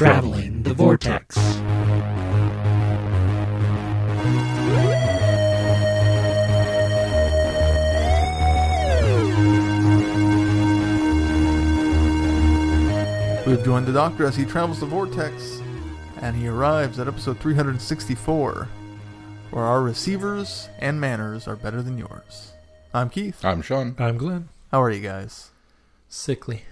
[0.00, 1.36] Traveling the Vortex.
[13.46, 15.60] We've joined the Doctor as he travels the vortex,
[16.22, 18.68] and he arrives at episode 364,
[19.50, 22.52] where our receivers and manners are better than yours.
[22.94, 23.44] I'm Keith.
[23.44, 23.96] I'm Sean.
[23.98, 24.48] I'm Glenn.
[24.70, 25.50] How are you guys?
[26.08, 26.62] Sickly.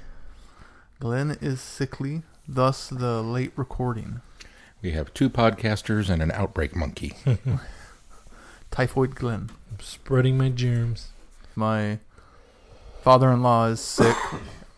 [0.98, 4.20] Glenn is sickly, thus the late recording.
[4.80, 7.14] We have two podcasters and an outbreak monkey.
[8.70, 9.50] Typhoid Glenn.
[9.70, 11.08] I'm spreading my germs.
[11.54, 11.98] My
[13.02, 14.16] father-in-law is sick,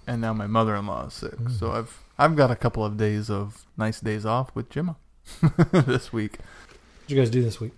[0.06, 1.34] and now my mother-in-law is sick.
[1.58, 4.96] So I've I've got a couple of days of nice days off with Gemma
[5.72, 6.38] this week.
[6.38, 7.72] What you guys do this week?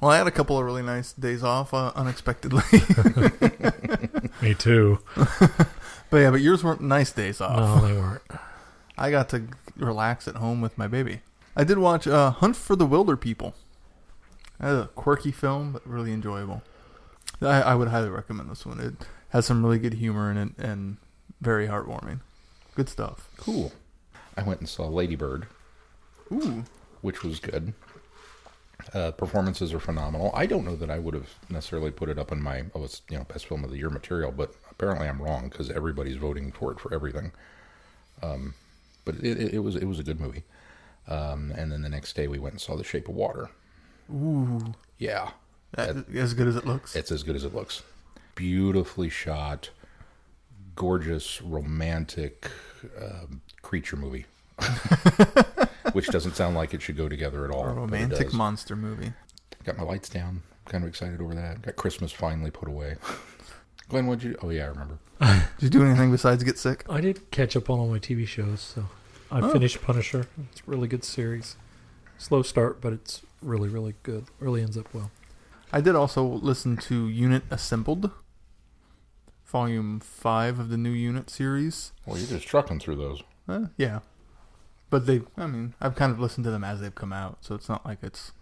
[0.00, 2.62] Well, I had a couple of really nice days off uh, unexpectedly.
[4.42, 4.98] Me too.
[6.10, 7.82] but yeah, but yours weren't nice days off.
[7.82, 8.22] No, they weren't.
[8.96, 11.20] I got to relax at home with my baby.
[11.56, 13.52] I did watch uh, Hunt for the Wilderpeople.
[14.58, 16.62] That's a quirky film, but really enjoyable.
[17.40, 18.80] I, I would highly recommend this one.
[18.80, 18.94] It
[19.30, 20.98] has some really good humor in it and
[21.40, 22.20] very heartwarming.
[22.74, 23.28] Good stuff.
[23.36, 23.72] Cool.
[24.36, 25.46] I went and saw Lady Bird,
[26.30, 26.64] Ooh.
[27.00, 27.74] which was good.
[28.94, 30.30] Uh, performances are phenomenal.
[30.34, 33.02] I don't know that I would have necessarily put it up in my oh it's
[33.08, 36.50] you know best film of the year material, but apparently I'm wrong because everybody's voting
[36.50, 37.32] for it for everything.
[38.22, 38.54] Um,
[39.04, 40.44] but it, it, it was it was a good movie.
[41.08, 43.50] Um, and then the next day we went and saw The Shape of Water.
[44.12, 44.74] Ooh.
[44.98, 45.30] Yeah,
[45.72, 46.94] That, as good as it looks.
[46.94, 47.82] It's as good as it looks.
[48.36, 49.70] Beautifully shot,
[50.76, 52.50] gorgeous, romantic
[53.00, 54.26] um, creature movie.
[55.92, 57.64] Which doesn't sound like it should go together at all.
[57.66, 59.12] a romantic monster movie.
[59.64, 60.42] Got my lights down.
[60.66, 61.62] Kind of excited over that.
[61.62, 62.96] Got Christmas finally put away.
[63.88, 64.36] Glenn, what'd you?
[64.42, 64.98] Oh yeah, I remember.
[65.20, 66.84] Did you do anything besides get sick?
[66.88, 68.86] I did catch up on all my TV shows, so
[69.30, 69.52] I Oh.
[69.52, 70.26] finished Punisher.
[70.50, 71.56] It's a really good series.
[72.18, 74.26] Slow start, but it's really, really good.
[74.40, 75.10] Really ends up well.
[75.72, 78.10] I did also listen to Unit Assembled,
[79.46, 81.92] Volume 5 of the new Unit series.
[82.06, 83.22] Well, you're just trucking through those.
[83.48, 84.00] Uh, yeah.
[84.90, 87.54] But they, I mean, I've kind of listened to them as they've come out, so
[87.54, 88.32] it's not like it's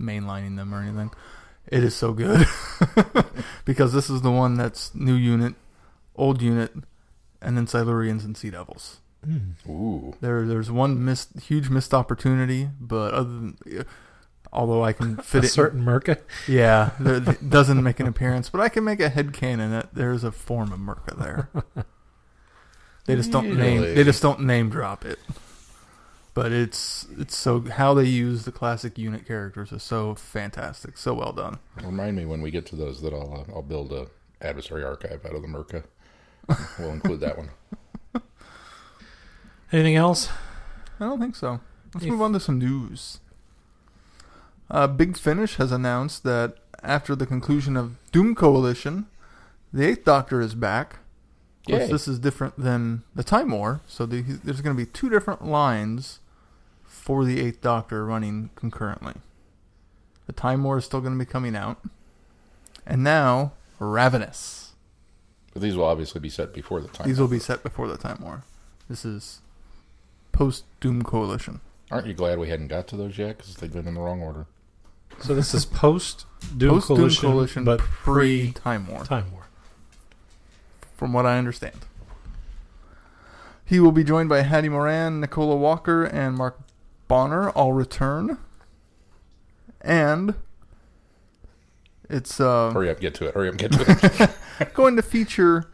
[0.00, 1.10] mainlining them or anything.
[1.68, 2.46] It is so good.
[3.64, 5.54] because this is the one that's new unit,
[6.16, 6.72] old unit,
[7.40, 8.98] and then Silurians and Sea Devils.
[9.24, 9.50] Hmm.
[9.70, 13.58] Ooh, There, there's one missed, huge missed opportunity, but other than,
[14.52, 16.18] although I can fit a it, certain Myrka.
[16.48, 19.94] yeah, there, it doesn't make an appearance, but I can make a head canon that
[19.94, 21.84] there's a form of Myrka there.
[23.06, 23.82] They just don't name.
[23.82, 25.18] They just don't name drop it.
[26.40, 31.12] But it's it's so how they use the classic unit characters is so fantastic, so
[31.12, 31.58] well done.
[31.82, 34.06] remind me when we get to those that I'll uh, I'll build a
[34.40, 35.84] adversary archive out of the Myrka.
[36.78, 37.50] We'll include that one.
[39.70, 40.30] Anything else?
[40.98, 41.60] I don't think so.
[41.92, 43.18] Let's If- move on to some news.
[44.70, 49.08] Uh, Big Finish has announced that after the conclusion of Doom Coalition,
[49.74, 51.00] the Eighth Doctor is back.
[51.68, 54.90] Of course, this is different than the Time War, so the, there's going to be
[54.90, 56.18] two different lines
[57.00, 59.14] for the Eighth Doctor running concurrently.
[60.26, 61.78] The Time War is still going to be coming out,
[62.86, 64.72] and now Ravenous.
[65.52, 67.08] But these will obviously be set before the time.
[67.08, 68.44] These will be set before the Time War.
[68.88, 69.40] This is
[70.30, 71.60] post Doom Coalition.
[71.90, 73.38] Aren't you glad we hadn't got to those yet?
[73.38, 74.46] Because they've been in the wrong order.
[75.20, 79.04] So this is post Doom Coalition, Coalition, but pre pre Time War.
[79.04, 79.48] Time War.
[80.94, 81.86] from what I understand.
[83.64, 86.58] He will be joined by Hattie Morahan, Nicola Walker, and Mark
[87.10, 88.38] Bonnar, all return.
[89.80, 90.36] And
[92.08, 93.34] it's uh, Hurry up, get to it.
[93.34, 94.74] Hurry up, get to it.
[94.74, 95.68] going to feature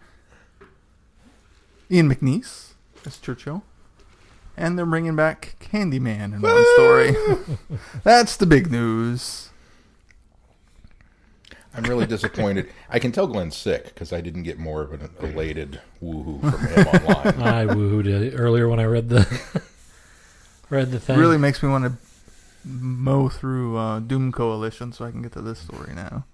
[1.91, 2.73] Ian McNeice
[3.05, 3.65] as Churchill.
[4.57, 7.15] And they're bringing back Candyman in one story.
[8.03, 9.51] That's the big news.
[11.75, 12.71] I'm really disappointed.
[12.89, 16.67] I can tell Glenn's sick because I didn't get more of an elated woohoo from
[16.69, 17.43] him online.
[17.43, 19.27] I woohooed it earlier when I read the
[20.71, 21.19] read the thing.
[21.19, 21.93] really makes me want to
[22.65, 26.25] mow through uh, Doom Coalition so I can get to this story now.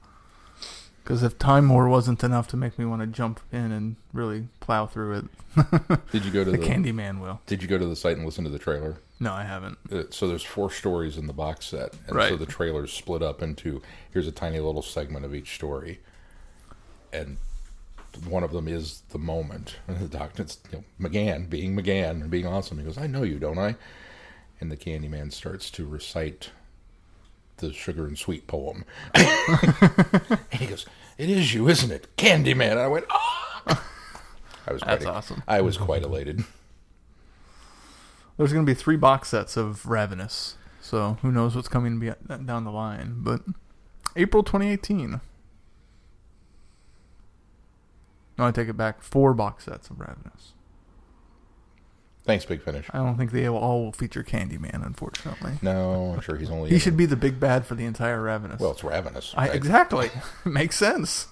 [1.03, 4.47] Because if Time War wasn't enough to make me want to jump in and really
[4.61, 5.25] plow through it,
[6.13, 7.41] Did you go to the the, Candyman will.
[7.47, 8.99] Did you go to the site and listen to the trailer?
[9.19, 9.79] No, I haven't.
[9.91, 13.43] Uh, so there's four stories in the box set, and so the trailer's split up
[13.43, 13.83] into
[14.13, 16.01] here's a tiny little segment of each story,
[17.13, 17.37] and
[18.29, 19.77] one of them is the moment.
[19.89, 22.79] And the doctor, it's you know, McGann being McGann and being awesome.
[22.79, 23.75] He goes, "I know you, don't I?"
[24.63, 26.51] And the Candyman starts to recite
[27.57, 30.87] the sugar and sweet poem, and he goes,
[31.19, 33.85] "It is you, isn't it, Candyman?" And I went, "Ah!"
[34.65, 35.43] I was That's quite, awesome.
[35.49, 36.45] I was quite elated.
[38.37, 42.63] There's going to be three box sets of Ravenous, so who knows what's coming down
[42.63, 43.17] the line.
[43.17, 43.43] But
[44.15, 45.21] April 2018.
[48.39, 49.03] No, I take it back.
[49.03, 50.53] Four box sets of Ravenous.
[52.25, 52.87] Thanks, Big Finish.
[52.93, 55.55] I don't think they will all feature Candyman, unfortunately.
[55.61, 56.71] No, I'm sure he's only.
[56.71, 58.61] He should be the big bad for the entire Ravenous.
[58.61, 59.35] Well, it's Ravenous.
[59.37, 59.57] I, right?
[59.57, 60.11] exactly.
[60.45, 61.27] Makes sense.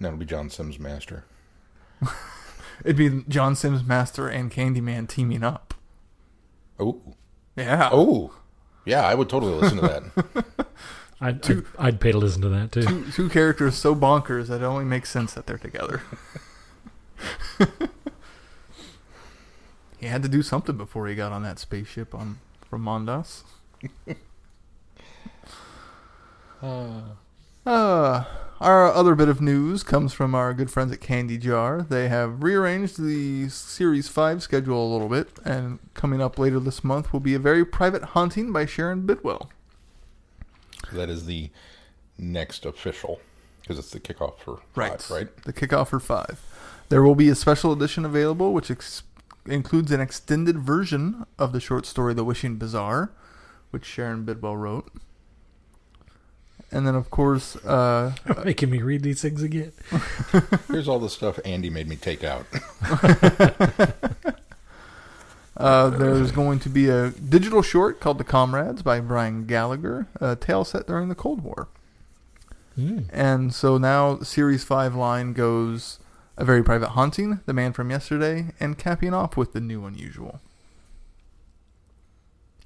[0.00, 1.24] That'll be John Simm's master.
[2.84, 5.74] It'd be John Simm's Master and Candyman teaming up.
[6.78, 7.00] Oh,
[7.56, 7.90] Yeah.
[7.92, 8.32] oh,
[8.86, 9.04] yeah.
[9.04, 10.66] I would totally listen to that.
[11.20, 12.82] I'd, Two- I'd, I'd pay to listen to that too.
[12.82, 16.00] Two, two characters so bonkers that it only makes sense that they're together.
[20.00, 22.38] He had to do something before he got on that spaceship on
[22.68, 23.42] from Mondas.
[27.66, 28.24] Uh,
[28.60, 31.82] our other bit of news comes from our good friends at Candy Jar.
[31.82, 36.82] They have rearranged the Series 5 schedule a little bit, and coming up later this
[36.82, 39.50] month will be a very private haunting by Sharon Bidwell.
[40.92, 41.50] that is the
[42.18, 43.20] next official
[43.62, 45.00] because it's the kickoff for Right.
[45.00, 45.44] five, right?
[45.44, 46.40] The kickoff for 5.
[46.88, 49.02] There will be a special edition available, which ex-
[49.50, 53.12] includes an extended version of the short story The Wishing Bazaar,
[53.70, 54.90] which Sharon Bidwell wrote.
[56.72, 58.14] And then, of course, uh,
[58.44, 59.72] Making me read these things again.
[60.68, 62.46] Here's all the stuff Andy made me take out.
[65.56, 70.34] Uh, there's going to be a digital short called The Comrades by Brian Gallagher, a
[70.34, 71.68] tale set during the Cold War.
[72.78, 73.04] Mm.
[73.12, 75.98] And so now Series 5 line goes
[76.40, 80.40] A Very Private Haunting, The Man from Yesterday, and capping off with The New Unusual.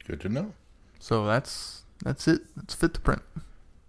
[0.06, 0.53] Good to know.
[1.00, 2.43] So that's that's it.
[2.56, 3.23] That's fit to print.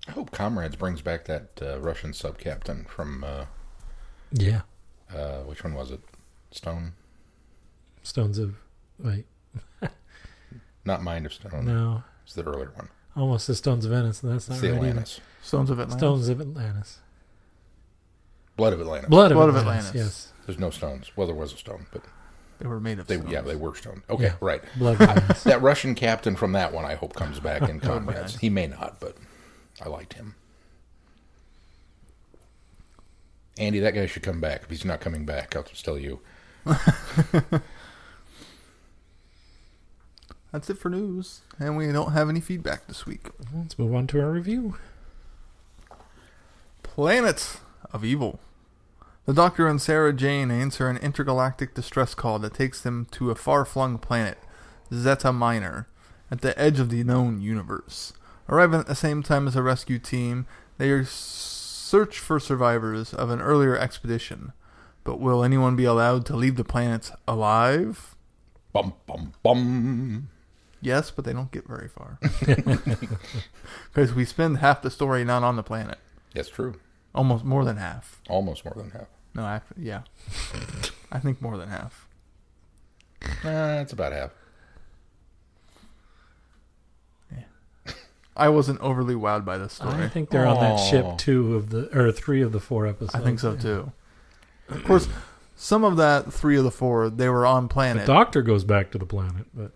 [0.08, 3.46] I hope Comrades brings back that uh, Russian sub captain from uh,
[4.32, 4.62] Yeah.
[5.14, 6.02] uh, which one was it?
[6.52, 6.94] Stone,
[8.04, 8.56] Stones of
[9.00, 9.26] wait.
[10.86, 11.66] not Mind of Stone.
[11.66, 12.04] No.
[12.24, 12.90] It's the earlier one.
[13.16, 14.24] Almost the Stones of Venice.
[14.24, 15.06] and That's not the right either.
[15.42, 16.00] Stones of Atlantis.
[16.00, 17.00] Stones of Atlantis.
[18.58, 19.10] Blood of Atlantis.
[19.10, 19.90] Blood of Blood of Atlantis.
[19.90, 20.16] Atlantis.
[20.26, 20.34] Yes.
[20.46, 21.12] There's no stones.
[21.16, 22.04] Well, there was a stone, but
[22.60, 23.32] They were made of they stones.
[23.32, 24.04] yeah they were stone.
[24.10, 24.36] Okay, Yeah.
[24.40, 24.62] right.
[24.78, 25.44] Blood of Atlantis.
[25.44, 28.22] That Russian captain from that one, I hope comes back in That Comrades.
[28.22, 28.38] nice.
[28.38, 29.18] He may not, but
[29.84, 30.36] I liked him.
[33.58, 34.64] Andy, that guy should come back.
[34.64, 36.20] If he's not coming back, I'll just tell you.
[40.52, 41.42] That's it for news.
[41.60, 43.30] And we don't have any feedback this week.
[43.54, 44.78] Let's move on to our review.
[46.84, 47.58] Planet
[47.92, 48.40] of Evil.
[49.26, 53.36] The Doctor and Sarah Jane answer an intergalactic distress call that takes them to a
[53.36, 54.38] far flung planet,
[54.94, 55.88] Zeta Minor,
[56.30, 58.14] at the edge of the known universe.
[58.48, 60.46] Arriving at the same time as a rescue team,
[60.78, 64.54] they search for survivors of an earlier expedition.
[65.04, 68.16] But will anyone be allowed to leave the planet alive?
[68.74, 70.30] Bum bum bum.
[70.82, 72.20] Yes, but they don't get very far.
[73.94, 75.98] Because we spend half the story not on the planet.
[76.34, 76.76] That's true.
[77.16, 78.22] Almost more than half.
[78.30, 79.08] Almost more than half.
[79.34, 80.02] No, I, yeah.
[81.12, 82.08] I think more than half.
[83.44, 84.32] Nah, it's about half.
[87.32, 87.94] Yeah.
[88.36, 90.04] I wasn't overly wowed by this story.
[90.04, 93.16] I think they're on that ship two of the or three of the four episodes.
[93.16, 93.92] I think so too.
[94.70, 95.08] Of course,
[95.56, 98.02] some of that three of the four they were on planet.
[98.02, 98.26] The planet.
[98.26, 99.72] doctor goes back to the planet, but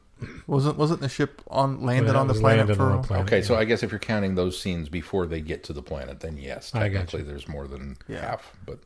[0.47, 2.91] wasn't wasn't the ship on landed Well, on the was planet landed for?
[2.91, 3.27] on the planet.
[3.27, 3.55] Okay, so.
[3.55, 6.73] I guess if you're counting those scenes before they get to the planet, then yes,
[6.75, 8.21] I got technically there's more than Yeah.
[8.21, 8.53] half.
[8.65, 8.79] But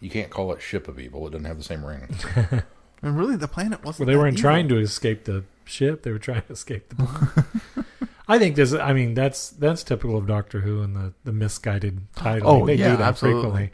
[0.00, 1.26] you can't call it Ship of Evil.
[1.26, 2.08] It doesn't have the same ring.
[3.02, 4.06] And really, the planet wasn't.
[4.06, 4.48] they that weren't evil.
[4.48, 7.88] trying to escape the ship; they were trying to escape the planet.
[8.28, 8.72] I think this.
[8.72, 12.48] I mean, that's that's typical of Doctor Who and the the misguided title.
[12.48, 13.42] Oh, they yeah, do that absolutely.
[13.42, 13.70] frequently.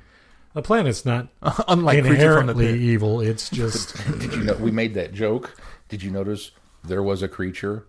[0.53, 1.29] The planet's not
[1.69, 2.77] Unlike Creature from the inherently Pit.
[2.81, 3.21] evil.
[3.21, 5.55] It's just Did you know we made that joke?
[5.89, 6.51] Did you notice
[6.85, 7.85] there was a creature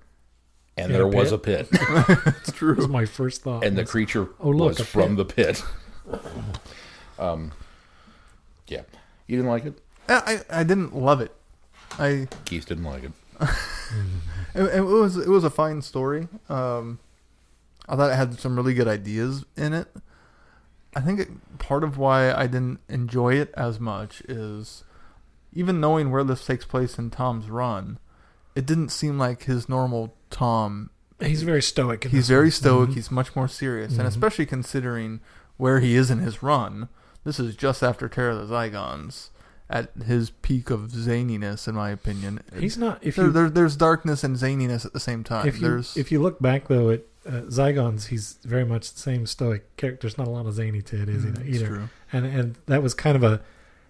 [0.77, 2.75] and In a there was a pit, It's true.
[2.75, 3.63] was my first thought.
[3.63, 5.63] and the was, creature Oh, look, was a from the pit.
[7.19, 7.51] Um,
[8.67, 8.81] yeah,
[9.27, 9.79] you didn't like it.
[10.07, 11.31] I, I I didn't love it.
[11.99, 13.11] I Keith didn't like it.
[14.55, 16.27] it, it was it was a fine story.
[16.49, 16.99] Um,
[17.89, 19.87] I thought it had some really good ideas in it.
[20.95, 21.29] I think it,
[21.59, 24.83] part of why I didn't enjoy it as much is
[25.53, 27.97] even knowing where this takes place in Tom's run,
[28.55, 30.89] it didn't seem like his normal Tom.
[31.21, 32.03] he's very stoic.
[32.05, 32.51] He's very one.
[32.51, 32.89] stoic.
[32.89, 32.93] Mhm.
[32.95, 34.07] He's much more serious, and Mhm.
[34.07, 35.19] especially considering
[35.57, 36.89] where he is in his run.
[37.23, 39.29] This is just after Terror of the Zygons,
[39.69, 42.41] at his peak of zaniness, in my opinion.
[42.57, 42.97] He's not.
[43.03, 45.47] If there, you there, there's darkness and zaniness at the same time.
[45.47, 48.99] if you there's if you look back though at uh, Zygons, he's very much the
[48.99, 50.07] same stoic character.
[50.07, 51.89] There's not a lot of zany to it, is Mm, Either, true.
[52.11, 53.41] and and that was kind of a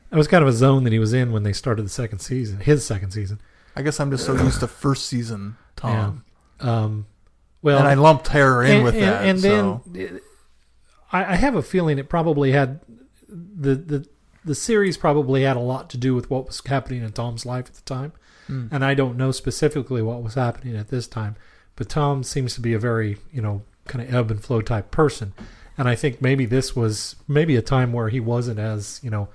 [0.09, 2.19] that was kind of a zone that he was in when they started the second
[2.19, 3.39] season, his second season.
[3.75, 6.25] I guess I'm just so used to first season Tom,
[6.59, 7.05] Um,
[7.61, 9.25] well, and I lumped her in and, with and- that.
[9.25, 9.81] and so.
[9.87, 10.19] then
[11.11, 12.81] I, I have a feeling it probably had
[13.29, 14.05] the the
[14.43, 17.67] the series probably had a lot to do with what was happening in Tom's life
[17.67, 18.11] at the time.
[18.49, 18.69] Mm.
[18.71, 21.35] and I don't know specifically what was happening at this time,
[21.75, 24.91] but Tom seems to be a very, you know, kind of ebb and flow type
[24.91, 25.33] person.
[25.77, 29.29] And I think maybe this was maybe a time where he wasn't as, you know,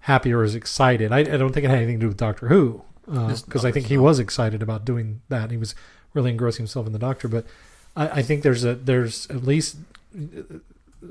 [0.00, 1.12] happy or as excited.
[1.12, 3.72] I, I don't think it had anything to do with Doctor Who, because Just I
[3.72, 5.50] think he was excited about doing that.
[5.50, 5.74] He was
[6.12, 7.28] really engrossing himself in the Doctor.
[7.28, 7.46] But
[7.96, 9.76] I, I think there's a there's at least
[10.14, 10.58] uh,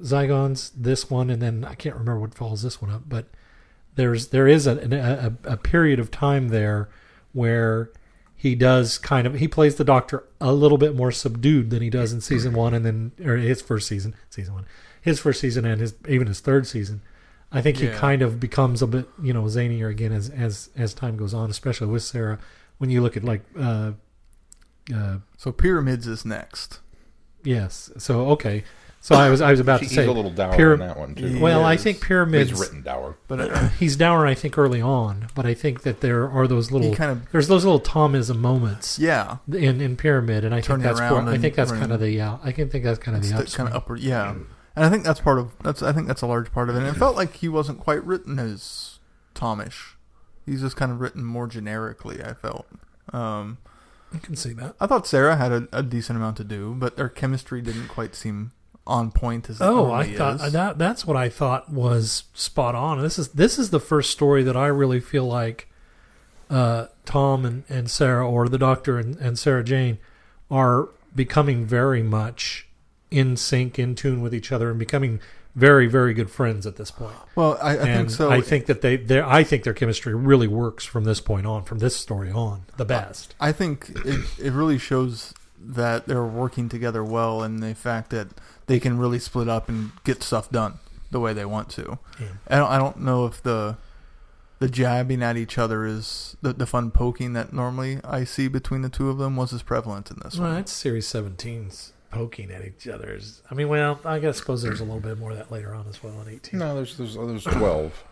[0.01, 3.25] Zygons, this one, and then I can't remember what follows this one up, but
[3.95, 6.89] there's there is a, a, a period of time there
[7.33, 7.91] where
[8.39, 11.89] he does kind of he plays the doctor a little bit more subdued than he
[11.89, 14.65] does in season one and then or his first season season one
[15.01, 17.01] his first season and his even his third season.
[17.51, 20.93] I think he kind of becomes a bit you know zanier again as as as
[20.93, 22.39] time goes on especially with sarah.
[22.77, 23.91] When you look at like uh
[24.95, 26.79] uh so pyramids is next.
[27.43, 27.91] yes.
[27.97, 28.63] So okay
[29.01, 30.79] so i was i was about She- to he's say a little dour pyra- on
[30.79, 31.39] that one too.
[31.39, 31.83] Well i Yes.
[31.83, 33.15] think He's pyramids written dour.
[33.27, 36.71] But uh, he's dour i think early on but i think that there are those
[36.71, 40.81] little kind of there's those little thomism moments yeah, in in pyramid, and I think
[40.83, 43.15] that's around where, I think that's kind of the uh, I can think that's kind
[43.15, 43.55] of the the upswing.
[43.57, 44.31] kind of upper Yeah,
[44.75, 45.81] and I think that's part of that's.
[45.81, 46.79] I think that's a large part of it.
[46.79, 48.99] And it felt like he wasn't quite written as
[49.35, 49.93] Tomish.
[50.45, 52.21] He's just kind of written more generically.
[52.23, 52.65] I felt.
[53.13, 53.57] Um,
[54.13, 54.75] I can see that.
[54.79, 58.15] I thought Sarah had a, a decent amount to do, but their chemistry didn't quite
[58.15, 58.51] seem
[58.89, 60.51] on point as Oh, I thought is.
[60.53, 63.01] that that's what I thought was spot on.
[63.01, 65.67] This is this is the first story that I really feel like
[66.49, 69.99] uh, Tom and, and Sarah, or the Doctor and, and Sarah Jane,
[70.49, 72.67] are becoming very much
[73.11, 75.19] in sync, in tune with each other, and becoming
[75.55, 77.15] very very good friends at this point.
[77.35, 78.29] well, I, I think so.
[78.31, 81.63] I think that they their I think their chemistry really works from this point on,
[81.63, 83.35] from this story on, the best.
[83.39, 88.27] I think it, it really shows that they're working together well and the fact that
[88.69, 90.75] they can really split up and get stuff done
[91.11, 91.99] the way they want to.
[92.21, 92.27] Yeah.
[92.47, 93.75] I don't, I don't know if the
[94.59, 98.81] the jabbing at each other is the, the fun poking that normally I see between
[98.81, 100.55] the two of them was as prevalent in this Well, one.
[100.57, 103.41] that's Series 17's poking at each other's.
[103.49, 105.85] I mean, well, I guess suppose there's a little bit more of that later on
[105.87, 106.59] as well in 18.
[106.59, 108.03] No, there's there's there's twelve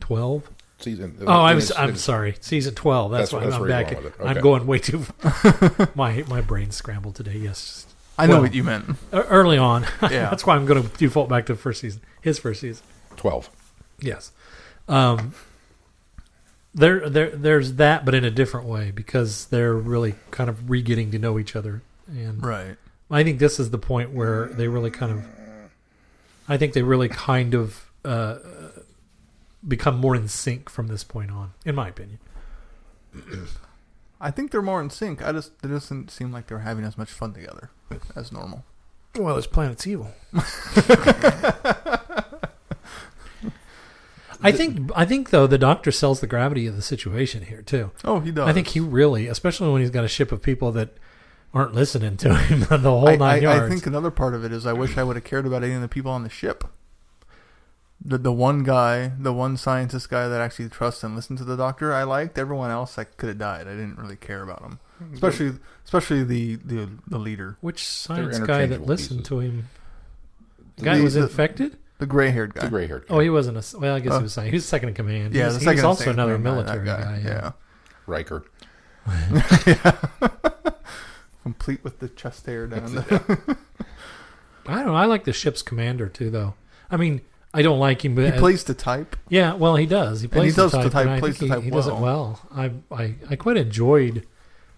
[0.00, 0.48] 12?
[0.78, 1.16] season.
[1.20, 1.72] Uh, oh, I was.
[1.72, 2.36] I'm sorry.
[2.40, 3.10] Season 12.
[3.10, 4.18] That's, That's- why that's I'm where you're back.
[4.18, 4.36] going.
[4.36, 5.04] I'm going way too.
[5.94, 7.38] my my brain scrambled today.
[7.38, 7.86] Yes,
[8.18, 8.96] I know well- what you meant.
[9.12, 9.84] Early on.
[10.02, 10.30] Yeah.
[10.30, 12.00] That's why I'm going to default back to the first season.
[12.22, 12.84] His first season.
[13.16, 13.50] twelve.
[14.00, 14.32] Yes.
[14.88, 15.34] Um.
[16.74, 21.10] There, there, there's that, but in a different way because they're really kind of re-getting
[21.12, 22.76] to know each other, and Right.
[23.10, 25.24] I think this is the point where they really kind of,
[26.46, 28.36] I think they really kind of uh,
[29.66, 32.18] become more in sync from this point on, in my opinion.
[34.20, 35.22] I think they're more in sync.
[35.22, 37.70] I just it doesn't seem like they're having as much fun together
[38.14, 38.64] as normal.
[39.16, 40.12] Well, it's Planet's evil.
[44.42, 47.90] I think I think though the doctor sells the gravity of the situation here too.
[48.04, 48.48] Oh, he does.
[48.48, 50.90] I think he really, especially when he's got a ship of people that
[51.54, 53.64] aren't listening to him the whole I, nine I, yards.
[53.64, 55.74] I think another part of it is I wish I would have cared about any
[55.74, 56.64] of the people on the ship.
[58.08, 61.56] The the one guy, the one scientist guy that actually trusts and listened to the
[61.56, 62.38] doctor, I liked.
[62.38, 63.66] Everyone else, I could have died.
[63.66, 64.78] I didn't really care about him,
[65.12, 69.28] especially especially the the, the leader, Which science guy that listened pieces.
[69.28, 69.68] to him?
[70.76, 71.78] The The- guy was the- infected.
[71.98, 72.60] the gray haired guy.
[72.62, 73.06] The gray haired.
[73.10, 73.78] Oh, he wasn't a.
[73.78, 74.16] Well, I guess Oh.
[74.16, 74.34] he uh, was.
[74.36, 75.32] He was second in command.
[75.32, 77.20] He yeah, was, the he was also another military guy.
[77.24, 77.52] yeah.
[78.06, 78.44] Riker.
[81.42, 82.94] complete with the chest hair down.
[82.94, 83.56] The,
[84.66, 84.94] I don't know.
[84.94, 86.54] I like the ship's commander too, though.
[86.90, 87.20] I mean,
[87.56, 89.16] I don't like him, but he plays the type.
[89.30, 90.20] Yeah, well, he does.
[90.20, 91.70] He plays he does the the type, type- and I plays the he, type he
[91.70, 92.42] does it well.
[92.52, 92.80] well.
[92.90, 94.26] I, I I quite enjoyed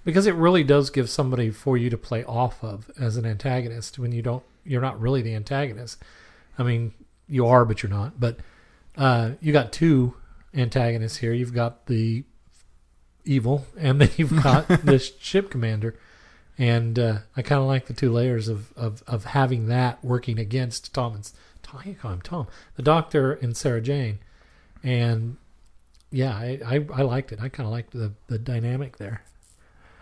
[0.05, 3.99] because it really does give somebody for you to play off of as an antagonist
[3.99, 6.01] when you don't you're not really the antagonist.
[6.57, 6.95] I mean,
[7.27, 8.21] you are, but you're not.
[8.21, 8.39] But
[8.97, 10.15] uh, you got two
[10.55, 11.33] antagonists here.
[11.33, 12.23] You've got the
[13.25, 15.99] evil, and then you've got the ship commander.
[16.57, 20.39] And uh, I kind of like the two layers of, of, of having that working
[20.39, 21.31] against Tom and
[21.69, 22.47] Tom, you call him Tom,
[22.77, 24.19] the Doctor and Sarah Jane,
[24.83, 25.37] and
[26.11, 27.41] yeah, I, I, I liked it.
[27.43, 29.23] I kind of liked the, the dynamic there.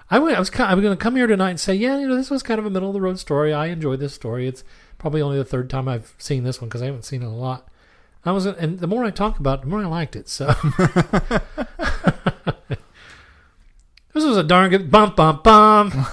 [0.09, 0.37] I went.
[0.37, 0.51] I was.
[0.51, 2.45] kind- I was going to come here tonight and say, yeah, you know, this was
[2.45, 3.53] kind of a middle of the road story.
[3.53, 4.47] I enjoyed this story.
[4.47, 4.63] It's
[4.99, 7.31] probably only the third time I've seen this one because I haven't seen it a
[7.31, 7.69] lot.
[8.25, 10.29] I was, and the more I talk about, it, the more I liked it.
[10.29, 10.47] So
[14.15, 15.91] this was a darn good bum bum bum.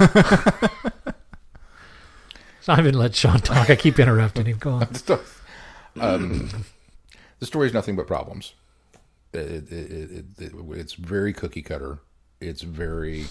[2.61, 3.69] so I've been let Sean talk.
[3.69, 4.57] I keep interrupting him.
[4.57, 4.87] Go on.
[5.99, 6.49] Um,
[7.39, 8.53] the story is nothing but problems.
[9.33, 11.99] It, it, it, it, it, it's very cookie cutter.
[12.39, 13.25] It's very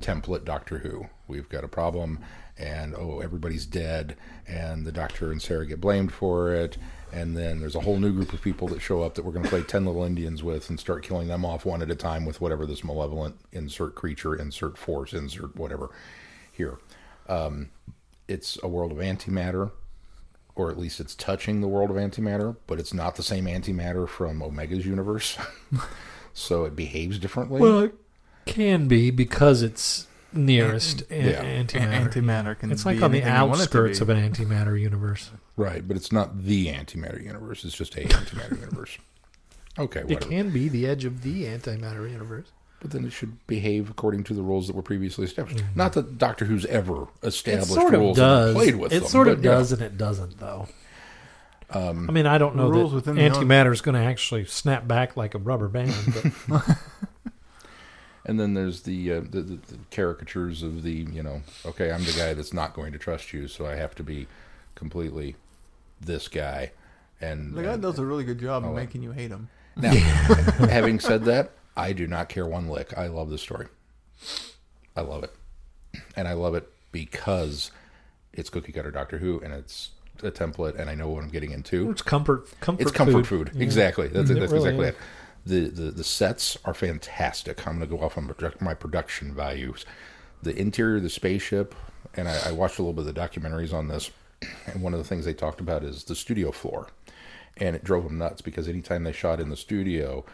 [0.00, 1.06] template Doctor Who.
[1.28, 2.18] We've got a problem,
[2.58, 6.76] and oh, everybody's dead, and the Doctor and Sarah get blamed for it.
[7.12, 9.44] And then there's a whole new group of people that show up that we're going
[9.44, 12.24] to play 10 little Indians with and start killing them off one at a time
[12.24, 15.90] with whatever this malevolent insert creature, insert force, insert whatever
[16.52, 16.78] here.
[17.28, 17.70] Um,
[18.28, 19.70] it's a world of antimatter,
[20.56, 24.08] or at least it's touching the world of antimatter, but it's not the same antimatter
[24.08, 25.36] from Omega's universe.
[26.34, 27.60] so it behaves differently.
[27.60, 27.94] Well, it
[28.46, 31.44] can be because it's nearest a- Yeah.
[31.62, 32.08] antimatter.
[32.10, 34.32] Antimatter can it's like be on the anything you want it to outskirts of an
[34.32, 35.30] antimatter universe.
[35.56, 37.64] right, but it's not the antimatter universe.
[37.64, 38.98] It's just a antimatter universe.
[39.78, 40.30] Okay, It whatever.
[40.30, 42.46] can be the edge of the antimatter universe.
[42.86, 45.64] But then it should behave according to the rules that were previously established.
[45.74, 47.08] Not that Doctor Who's ever.
[47.24, 48.50] Established sort of rules does.
[48.50, 49.08] and played with it them.
[49.08, 50.68] sort of but, you know, does, and it doesn't, though.
[51.68, 54.86] Um, I mean, I don't know Rules that within antimatter is going to actually snap
[54.86, 55.92] back like a rubber band.
[56.48, 56.62] But
[58.24, 62.04] And then there's the, uh, the, the the caricatures of the you know okay I'm
[62.04, 64.26] the guy that's not going to trust you so I have to be
[64.76, 65.34] completely
[66.00, 66.70] this guy
[67.20, 69.30] and The guy and- does a really good job Oh, of uh, making you hate
[69.30, 69.48] him.
[69.76, 72.96] now having said that I do not care one lick.
[72.96, 73.66] I love this story.
[74.96, 75.34] I love it.
[76.16, 77.70] And I love it because
[78.32, 79.90] it's cookie cutter Doctor Who and it's
[80.22, 81.90] a template and I know what I'm getting into.
[81.90, 82.82] It's comfort, comfort.
[82.82, 83.62] it's comfort food, Yeah.
[83.62, 84.08] exactly.
[84.08, 84.38] That's, mm-hmm.
[84.38, 84.94] It that's really exactly is.
[84.94, 84.98] it.
[85.76, 87.66] The, the the sets are fantastic.
[87.66, 89.84] I'm going to go off on my production values.
[90.42, 91.74] The interior of the spaceship
[92.14, 94.10] and I, I watched a little bit of the documentaries on this
[94.66, 96.88] and one of the things they talked about is the studio floor.
[97.58, 100.24] And it drove them nuts because anytime they shot in the studio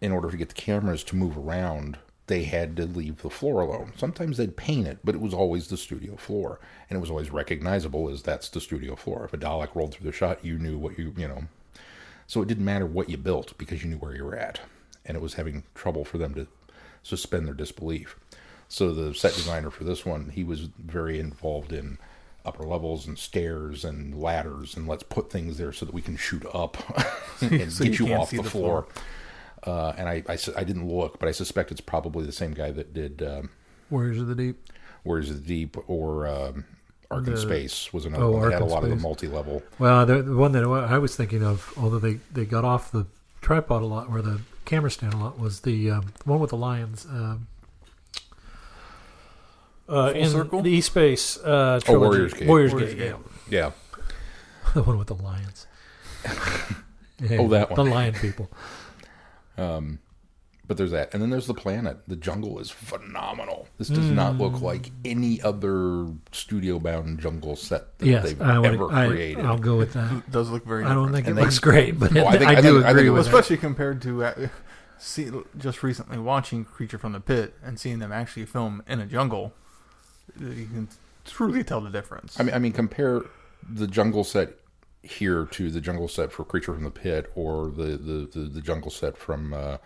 [0.00, 1.98] in order to get the cameras to move around
[2.28, 5.68] they had to leave the floor alone sometimes they'd paint it but it was always
[5.68, 6.58] the studio floor
[6.90, 10.06] and it was always recognizable as that's the studio floor if a dalek rolled through
[10.06, 11.44] the shot you knew what you you know
[12.26, 14.60] so it didn't matter what you built because you knew where you were at.
[15.04, 16.48] And it was having trouble for them to
[17.02, 18.16] suspend their disbelief.
[18.68, 21.98] So the set designer for this one, he was very involved in
[22.44, 26.16] upper levels and stairs and ladders and let's put things there so that we can
[26.16, 26.76] shoot up
[27.40, 28.86] and So get you you, off the, the floor.
[29.66, 32.70] Uh, and I, I, I didn't look, but I suspect it's probably the same guy
[32.70, 33.50] that did um,
[33.90, 34.70] Warriors of the Deep.
[35.04, 36.64] Warriors of the Deep or um,
[37.10, 38.96] Ark in Space was another oh, one that Ark had a in lot of the
[38.96, 39.62] multi-level.
[39.78, 43.06] Well, the, the one that I was thinking of, although they, they got off the
[43.40, 46.50] tripod a lot, or the camera stand a lot, was the, um, the one with
[46.50, 47.04] the lions.
[47.06, 47.48] Um,
[49.88, 50.62] uh, Full in Circle?
[50.62, 51.98] the East Space uh, Oh.
[51.98, 52.48] Warriors Gate.
[52.48, 53.14] Warriors, Warriors Gate, Gate.
[53.48, 53.70] Yeah.
[53.96, 54.02] yeah.
[54.74, 55.66] the one with the lions.
[57.18, 57.82] Yeah, Oh, that one.
[57.82, 58.50] The lion people.
[59.58, 59.98] Um,
[60.66, 61.98] but there's that, and then there's the planet.
[62.08, 63.68] The jungle is phenomenal.
[63.78, 68.74] This does not look like any other studio-bound jungle set that Yes, they've I would,
[68.74, 69.44] ever I, created.
[69.44, 70.12] I'll go with that.
[70.12, 70.82] It does look very.
[70.84, 71.14] I don't different.
[71.14, 73.02] think it And they- looks great, but I I, think- I do think- I agree
[73.02, 73.34] think with was- that.
[73.34, 74.48] especially compared to uh,
[74.98, 79.06] see just recently watching Creature from the Pit and seeing them actually film in a
[79.06, 79.52] jungle.
[80.40, 80.88] You can
[81.24, 82.40] truly tell the difference.
[82.40, 83.22] I mean, I mean, compare
[83.72, 84.50] the jungle set
[85.10, 88.60] here to the jungle set for Creature from the Pit, or the the, the, the
[88.60, 89.78] jungle set from uh,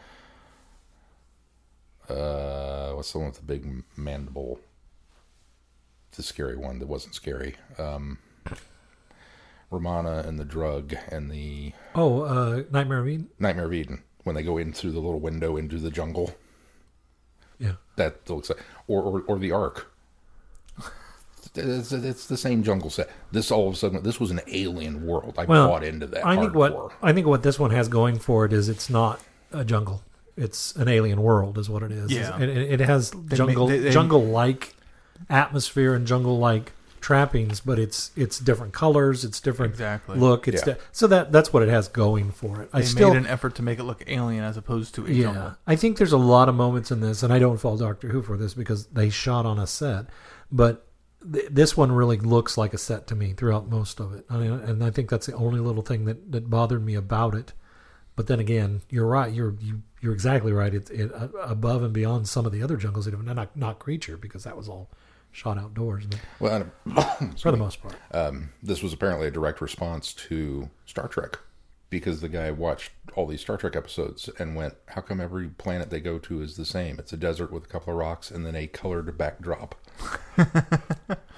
[2.08, 4.60] uh, what's the one with the big mandible?
[6.12, 7.54] The scary one that wasn't scary.
[7.78, 8.18] Um,
[9.70, 13.28] Romana and the drug and the Oh, uh, Nightmare of Eden?
[13.38, 16.34] Nightmare of Eden when they go in through the little window into the jungle.
[17.58, 17.74] Yeah.
[17.96, 19.89] That looks like, or or, or the Ark.
[21.54, 23.08] It's, it's the same jungle set.
[23.32, 25.34] This all of a sudden, this was an alien world.
[25.38, 26.26] I Well, bought into that.
[26.26, 26.54] I think hardcore.
[26.54, 29.20] what I think what this one has going for it is it's not
[29.52, 30.02] a jungle.
[30.36, 32.10] It's an alien world, is what it is.
[32.10, 32.38] Yeah.
[32.40, 34.74] it, it, it has jungle ma- they- they- jungle like
[35.28, 40.18] atmosphere and jungle like trappings, but it's it's different colors, it's different exactly.
[40.18, 40.46] look.
[40.46, 40.74] It's Yeah.
[40.74, 42.68] di- so that that's what it has going for it.
[42.72, 45.10] I they still made an effort to make it look alien as opposed to a
[45.10, 45.56] yeah, jungle.
[45.66, 48.22] I think there's a lot of moments in this, and I don't fault Doctor Who
[48.22, 50.06] for this because they shot on a set,
[50.52, 50.86] but
[51.32, 54.36] th- this one really looks like a set to me throughout most of it, I
[54.38, 57.52] mean, and I think that's the only little thing that, that bothered me about it.
[58.16, 59.32] But then again, you're right.
[59.32, 60.74] You're you, you're exactly right.
[60.74, 63.06] It's it, uh, above and beyond some of the other jungles.
[63.06, 64.90] Not not creature because that was all
[65.32, 66.66] shot outdoors, but Well,
[67.38, 67.94] for the most part.
[68.10, 71.38] um, this was apparently a direct response to Star Trek
[71.90, 75.90] because the guy watched all these Star Trek episodes and went, "How come every planet
[75.90, 76.98] they go to is the same?
[76.98, 79.74] It's a desert with a couple of rocks and then a colored backdrop."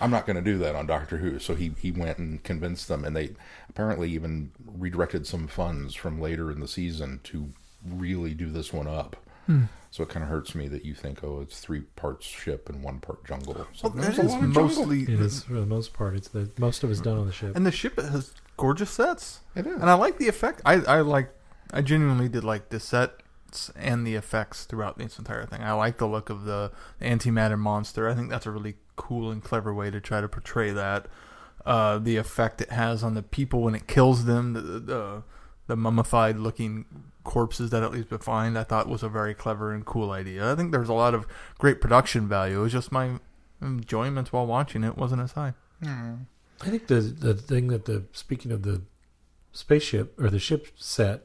[0.00, 1.38] I'm not going to do that on Doctor Who.
[1.38, 3.30] So he he went and convinced them, and they
[3.68, 7.48] apparently even redirected some funds from later in the season to
[7.86, 9.16] really do this one up.
[9.46, 9.64] Hmm.
[9.90, 12.82] So it kind of hurts me that you think, oh, it's three parts ship and
[12.82, 13.66] one part jungle.
[13.74, 14.62] So Well, there's a lot of jungle.
[14.62, 16.14] mostly, It is for the most part.
[16.14, 17.54] It's the most of it's done on the ship.
[17.54, 19.80] and the ship has gorgeous sets, It is.
[19.80, 20.60] and I like the effect.
[20.64, 21.30] I I like
[21.72, 25.62] I genuinely did like the sets and the effects throughout this entire thing.
[25.62, 28.08] I like the look of the, antimatter monster.
[28.08, 31.06] I think that's a really cool and clever way to try to portray that.
[31.66, 35.22] Uh, the effect it has on the people when it kills them, the the,
[35.66, 36.86] the mummified looking
[37.24, 40.50] corpses that at least we find, I thought was a very clever and cool idea.
[40.50, 41.26] I think there's a lot of
[41.58, 42.58] great production value.
[42.58, 43.20] It was just my
[43.60, 45.54] enjoyment while watching it wasn't as high.
[46.60, 48.82] I think the the thing that the speaking of the
[49.52, 51.24] spaceship or the ship set,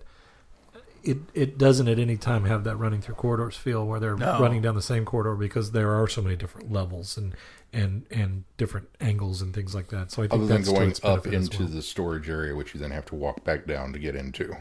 [1.04, 4.40] it it doesn't at any time have that running through corridors feel where they're No.
[4.40, 7.34] running down the same corridor because there are so many different levels and
[7.72, 10.12] and and different angles and things like that.
[10.12, 11.68] So I think Other that's going up into well.
[11.68, 14.56] the storage area, which you then have to walk back down to get into.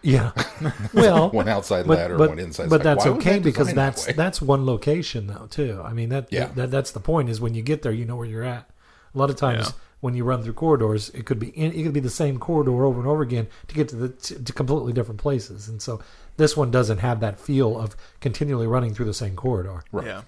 [0.00, 0.30] yeah,
[0.94, 2.70] well, One outside but, ladder, but, one inside.
[2.70, 5.82] but like, that's okay that because designed that that's that's one location though too.
[5.84, 6.46] I mean that, Yeah.
[6.54, 8.70] that that's the point is when you get there you know where you're at.
[9.14, 9.72] A lot of times Yeah.
[10.00, 12.84] When you run through corridors, it could be in, it could be the same corridor
[12.84, 16.00] over and over again to get to the to, to completely different places, and so
[16.36, 19.82] this one doesn't have that feel of continually running through the same corridor.
[19.90, 20.06] Right.
[20.06, 20.22] Yeah.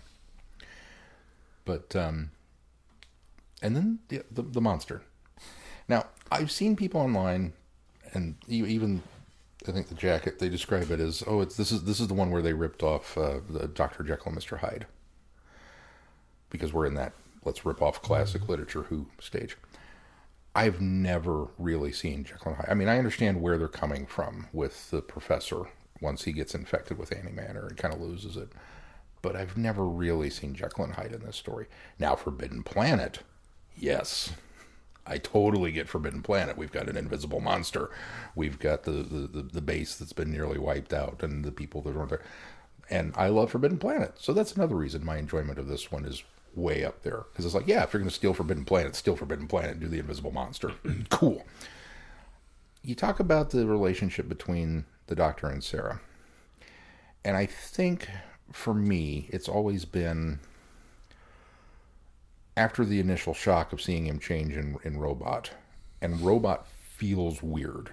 [1.64, 2.30] But um,
[3.62, 5.02] and then the, the the monster.
[5.88, 7.52] Now I've seen people online,
[8.12, 9.02] and even
[9.68, 12.14] I think the jacket they describe it as oh it's this is this is the
[12.14, 14.87] one where they ripped off uh, the Doctor Jekyll and Mister Hyde
[16.48, 17.12] because we're in that
[17.44, 18.50] let's rip off classic mm-hmm.
[18.50, 19.57] literature Who stage.
[20.55, 22.68] I've never really seen Jekyll and Hyde.
[22.68, 25.62] I mean, I understand where they're coming from with the professor
[26.00, 28.53] once he gets infected with antimatter and kind of loses it
[29.22, 31.66] but I've never really seen Jekyll and Hyde in this story.
[31.98, 33.20] Now, Forbidden Planet,
[33.76, 34.33] yes,
[35.07, 36.57] I totally get Forbidden Planet.
[36.57, 37.90] We've got an invisible monster,
[38.35, 41.83] we've got the the, the, the base that's been nearly wiped out, and the people
[41.83, 42.22] that aren't there.
[42.88, 46.24] And I love Forbidden Planet, so that's another reason my enjoyment of this one is
[46.55, 49.17] way up there because it's like, yeah, if you're going to steal Forbidden Planet, steal
[49.17, 50.73] Forbidden Planet, do the invisible monster,
[51.11, 51.45] cool.
[52.83, 56.01] You talk about the relationship between the Doctor and Sarah.
[57.25, 58.09] And I think
[58.53, 60.41] for me, it's always been
[62.57, 65.51] after the initial shock of seeing him change in, in Robot,
[66.01, 67.91] and Robot feels weird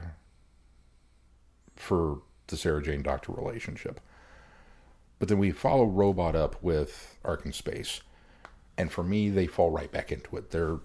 [1.76, 4.00] for the Sarah Jane Doctor relationship.
[5.20, 8.02] But then we follow Robot up with Ark in Space.
[8.77, 10.51] And for me, they fall right back into it.
[10.51, 10.77] They're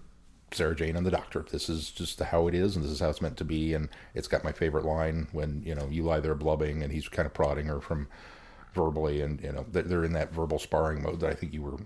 [0.53, 1.45] Sarah Jane and the Doctor.
[1.51, 3.75] This is just how it is, and this is how it's meant to be.
[3.75, 7.09] And it's got my favorite line when you know you lie there blubbing, and he's
[7.09, 8.09] kind of prodding her from
[8.75, 11.77] verbally, and you know they're in that verbal sparring mode that I think you were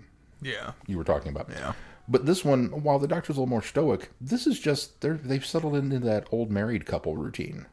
[0.41, 0.71] Yeah.
[0.87, 1.49] you were talking about.
[1.49, 1.73] Yeah.
[2.09, 5.45] But this one, while the Doctor's a little more stoic, this is just they're they've
[5.45, 7.65] settled into that old married couple routine,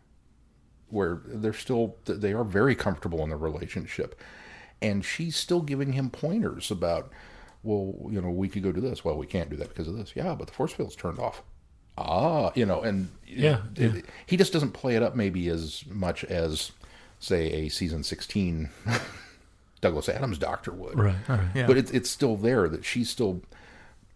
[0.88, 4.20] where they're still they are very comfortable in their relationship,
[4.82, 7.10] and she's still giving him pointers about,
[7.64, 9.05] well, you know, we could go do this.
[9.05, 10.12] Well, we can't do that because of this.
[10.14, 11.42] Yeah, but the force field's turned off.
[11.98, 14.00] Ah, you know, and Yeah, it- yeah.
[14.27, 16.72] he just doesn't play it up maybe as much as,
[17.20, 18.70] say, a season sixteen
[19.81, 20.98] Douglas Adams Doctor would.
[20.98, 21.14] Right.
[21.29, 21.40] Right.
[21.55, 21.66] Yeah.
[21.66, 23.42] But it's it's still there that she's still,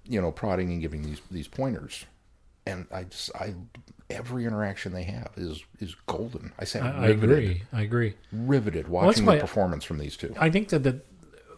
[0.04, 2.06] you know, prodding and giving these these pointers,
[2.66, 3.54] and I just I
[4.10, 6.52] every interaction they have is is golden.
[6.58, 7.62] I say I, I agree.
[7.72, 8.14] I agree.
[8.32, 10.34] riveted watching why- the performance from these two.
[10.38, 11.00] I think that the,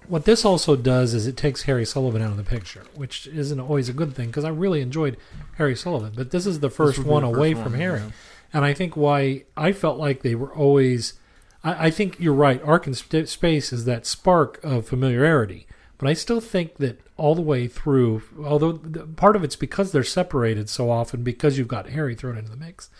[0.08, 3.60] what this also does is it takes Harry Sullivan out of the picture, which isn't
[3.60, 5.16] always a good thing because I really enjoyed
[5.56, 8.10] Harry Sullivan, but this is the first one the first away one, from Harry, yeah.
[8.52, 11.14] and I think why I felt like they were always.
[11.62, 12.62] I, I think you're right.
[12.62, 15.66] Ark in Sp- Space is that spark of familiarity,
[15.98, 19.92] but I still think that all the way through, although the, part of it's because
[19.92, 22.90] they're separated so often because you've got Harry thrown into the mix.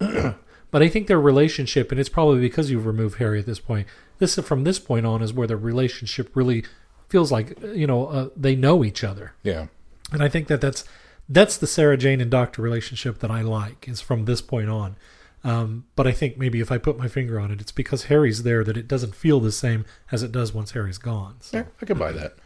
[0.72, 3.86] But I think their relationship, and it's probably because you've removed Harry at this point.
[4.18, 6.64] This from this point on is where their relationship really
[7.08, 9.66] feels like you know uh, they know each other, Yeah,
[10.10, 10.84] and I think that that's
[11.28, 14.96] that's the Sarah Jane and Doctor relationship that I like is from this point on.
[15.44, 18.44] Um, but I think maybe if I put my finger on it, it's because Harry's
[18.44, 21.36] there that it doesn't feel the same as it does once Harry's gone.
[21.40, 21.58] So.
[21.58, 22.36] yeah, I could buy that.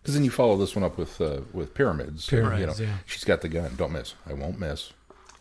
[0.00, 2.26] Because then you follow this one up with uh, with pyramids.
[2.26, 2.98] Pyramids, you know, yeah.
[3.06, 3.74] she's got the gun.
[3.76, 4.14] Don't miss.
[4.26, 4.92] I won't miss.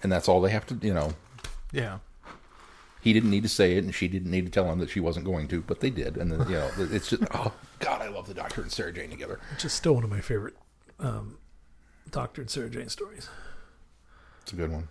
[0.02, 0.80] And that's all they have to.
[0.82, 1.14] You know,
[1.72, 2.00] Yeah.
[3.04, 5.02] He didn't need to say it, and she didn't need to tell him that she
[5.02, 6.16] wasn't going to, but they did.
[6.16, 9.10] And then you know, it's just oh god, I love the Doctor and Sarah Jane
[9.10, 9.42] together.
[9.52, 10.56] Which is still one of my favorite
[11.00, 11.38] um,
[12.10, 13.30] Doctor and Sarah Jane stories.
[14.42, 14.88] It's a good one.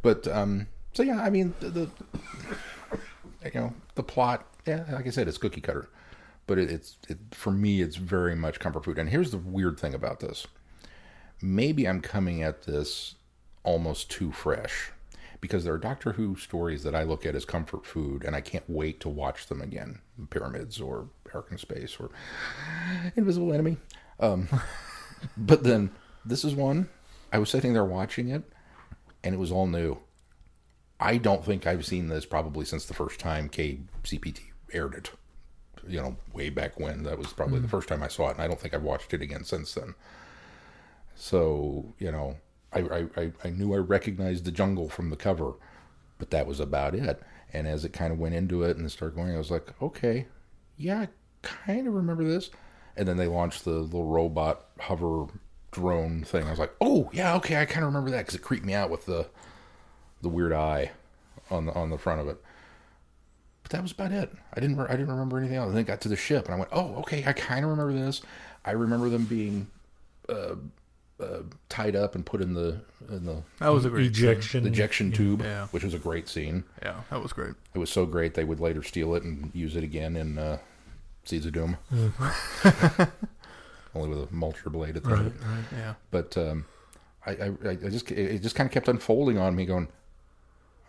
[0.00, 1.90] But um, so yeah, I mean the, the
[3.44, 4.46] you know the plot.
[4.66, 5.90] Yeah, like I said, it's cookie cutter,
[6.46, 8.98] but it, it's it, for me, it's very much comfort food.
[8.98, 10.46] And here's the weird thing about this:
[11.42, 13.16] maybe I'm coming at this
[13.64, 14.92] almost too fresh
[15.42, 18.40] because there are Doctor Who stories that I look at as comfort food, and I
[18.40, 19.98] can't wait to watch them again.
[20.30, 21.08] Pyramids or
[21.50, 22.10] in Space or
[23.16, 23.76] Invisible Enemy.
[24.20, 24.48] Um,
[25.36, 25.90] but then
[26.24, 26.88] this is one
[27.32, 28.44] I was sitting there watching it,
[29.24, 29.98] and it was all new.
[31.00, 34.40] I don't think I've seen this probably since the first time KCPT
[34.72, 35.10] aired it.
[35.88, 37.02] You know, way back when.
[37.02, 39.12] That was probably the first time I saw it, and I don't think I've watched
[39.12, 39.96] it again since then.
[41.16, 42.36] So, you know,
[42.74, 45.54] I, I, I- knew I recognized the jungle from the cover,
[46.18, 47.22] but that was about it.
[47.52, 50.26] And as it kind of went into it and started going, I was like, okay,
[50.78, 51.08] yeah, I
[51.42, 52.50] kind of remember this.
[52.96, 55.26] And then they launched the little robot hover
[55.70, 56.46] drone thing.
[56.46, 58.74] I was like, oh yeah, okay, I kind of remember that because it creeped me
[58.74, 59.26] out with the
[60.22, 60.92] the weird eye
[61.50, 62.42] on the on the front of it.
[63.62, 64.30] But that was about it.
[64.54, 65.68] I didn't re- I didn't remember anything else.
[65.68, 67.70] And then it got to the ship, and I went, oh okay, I kind of
[67.70, 68.20] remember this.
[68.64, 69.68] I remember them being
[70.28, 70.54] uh,
[71.22, 74.64] uh, tied up and put in the in the That was a great ejection.
[74.64, 75.66] the ejection tube, Yeah.
[75.68, 76.42] which was a great scene.
[76.42, 76.64] Scene.
[76.82, 77.54] Yeah, that was great.
[77.74, 80.58] It was so great they would later steal it and use it again in uh,
[81.24, 81.76] Seeds of Doom.
[83.94, 85.24] Only with a mulcher blade at the end.
[85.40, 85.64] Right, right.
[85.72, 85.94] Yeah.
[86.10, 86.64] But um,
[87.26, 89.88] I, I, I just it it just kind of kept unfolding on me, going,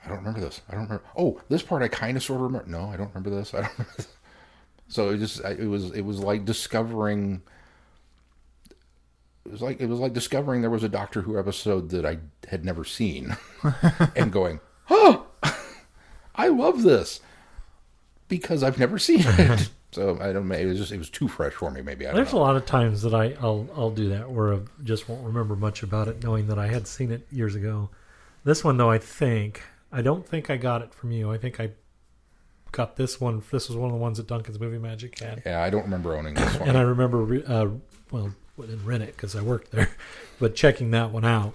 [0.05, 0.61] I don't remember this.
[0.69, 1.03] I don't remember.
[1.17, 2.69] Oh, this part I kind of sort of remember.
[2.69, 3.53] No, I don't remember this.
[3.53, 3.93] I don't remember.
[3.97, 4.07] This.
[4.87, 7.41] So it just I, it was it was like discovering.
[9.45, 12.19] It was like it was like discovering there was a Doctor Who episode that I
[12.47, 13.35] had never seen,
[14.15, 15.25] and going, oh,
[16.35, 17.19] I love this
[18.27, 19.69] because I've never seen it.
[19.91, 20.51] So I don't.
[20.51, 21.81] It was just it was too fresh for me.
[21.81, 22.39] Maybe I There's know.
[22.39, 25.55] a lot of times that I, I'll I'll do that where I just won't remember
[25.55, 27.89] much about it, knowing that I had seen it years ago.
[28.45, 31.31] This one, though, I think I don't think I got it from you.
[31.31, 31.71] I think I
[32.71, 33.43] got this one.
[33.51, 36.15] This was one of the ones that Duncan's Movie Magic had, Yeah, I don't remember
[36.15, 36.69] owning this one.
[36.69, 37.67] and I remember, re- uh,
[38.09, 39.89] well, Didn't rent it because I worked there,
[40.39, 41.53] but checking that one out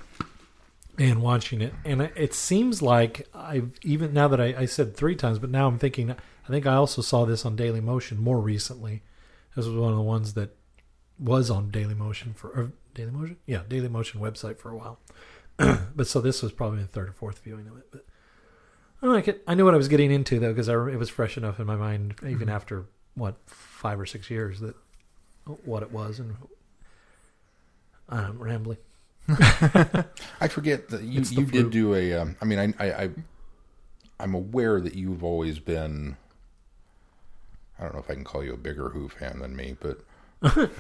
[0.98, 5.14] and watching it, and it- seems like I've even now that I, I said three
[5.14, 8.40] times, but now I'm thinking I think I also saw this on Daily Motion more
[8.40, 9.02] recently.
[9.54, 10.56] This was one of the ones that
[11.18, 14.98] was on Daily Motion for or Daily Motion, yeah, Daily Motion website for a while.
[15.56, 17.86] but so this was probably the third or fourth viewing of it.
[17.92, 18.04] But
[19.02, 19.42] I like it.
[19.46, 21.76] I knew what I was getting into though because it was fresh enough in my
[21.76, 22.52] mind, even Mhm.
[22.52, 24.74] after what five or six years that
[25.64, 26.36] what it was and
[28.08, 28.78] I'm rambling.
[29.28, 32.14] I forget that you, you did do a.
[32.14, 33.10] Um, I mean, I, I, I,
[34.20, 36.16] I'm aware that you've always been.
[37.78, 40.00] I don't know if I can call you a bigger Who fan than me, but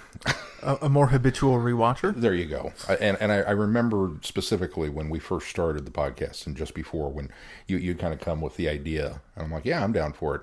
[0.62, 2.14] A, a more habitual rewatcher.
[2.14, 2.72] there you go.
[2.88, 6.74] I, and and I, I remember specifically when we first started the podcast, and just
[6.74, 7.30] before when
[7.66, 10.34] you you kind of come with the idea, and I'm like, yeah, I'm down for
[10.36, 10.42] it.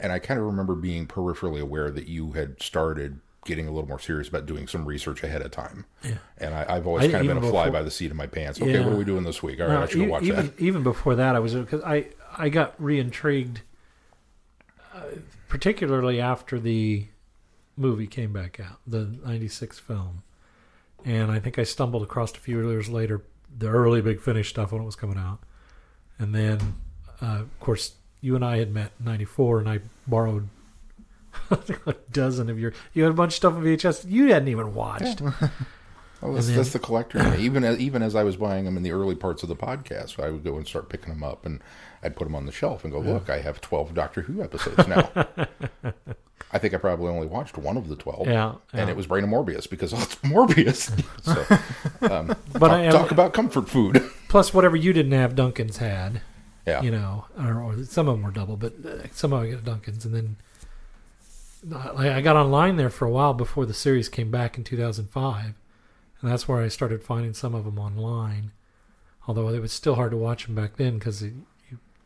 [0.00, 3.88] And I kind of remember being peripherally aware that you had started getting a little
[3.88, 5.84] more serious about doing some research ahead of time.
[6.02, 6.14] Yeah.
[6.38, 8.16] And I, I've always I- kind of been a fly before- by the seat of
[8.16, 8.60] my pants.
[8.60, 8.84] Okay, Yeah.
[8.84, 9.60] what are we doing this week?
[9.60, 10.60] All right, No, I should go e- watch even, that.
[10.60, 13.60] Even before that, I was because I I got re-intrigued,
[14.94, 15.00] uh,
[15.48, 17.06] particularly after the
[17.76, 20.22] movie came back out, the '96 film,
[21.04, 23.22] and I think I stumbled across a few years later
[23.56, 25.38] the early Big Finish stuff when it was coming out,
[26.18, 26.76] and then
[27.22, 30.48] uh, of course you and I had met '94, and I borrowed.
[31.50, 34.74] A dozen of your you had a bunch of stuff on VHS you hadn't even
[34.74, 35.20] watched.
[35.20, 35.32] Well,
[36.32, 37.36] that's, then- that's the collector.
[37.36, 40.22] Even as, even as I was buying them in the early parts of the podcast,
[40.22, 41.60] I would go and start picking them up, and
[42.02, 44.86] I'd put them on the shelf and go, "Look, I have twelve Doctor Who episodes
[44.88, 45.10] now."
[46.52, 49.24] I think I probably only watched one of the twelve, Yeah, and it was Brain
[49.24, 50.88] of Morbius because oh, it's Morbius.
[51.24, 54.02] so, um, But talk, I- talk about comfort food.
[54.28, 56.20] Plus, whatever you didn't have, Duncan's had.
[56.66, 59.50] yeah, you know, or, or some of them were double, but uh, some of them
[59.50, 60.36] I got Duncan's, and then
[61.72, 65.54] I I got online there for a while before the series came back in 2005,
[66.20, 68.52] and that's where I started finding some of them online.
[69.26, 71.44] Although it was still hard to watch them back then because you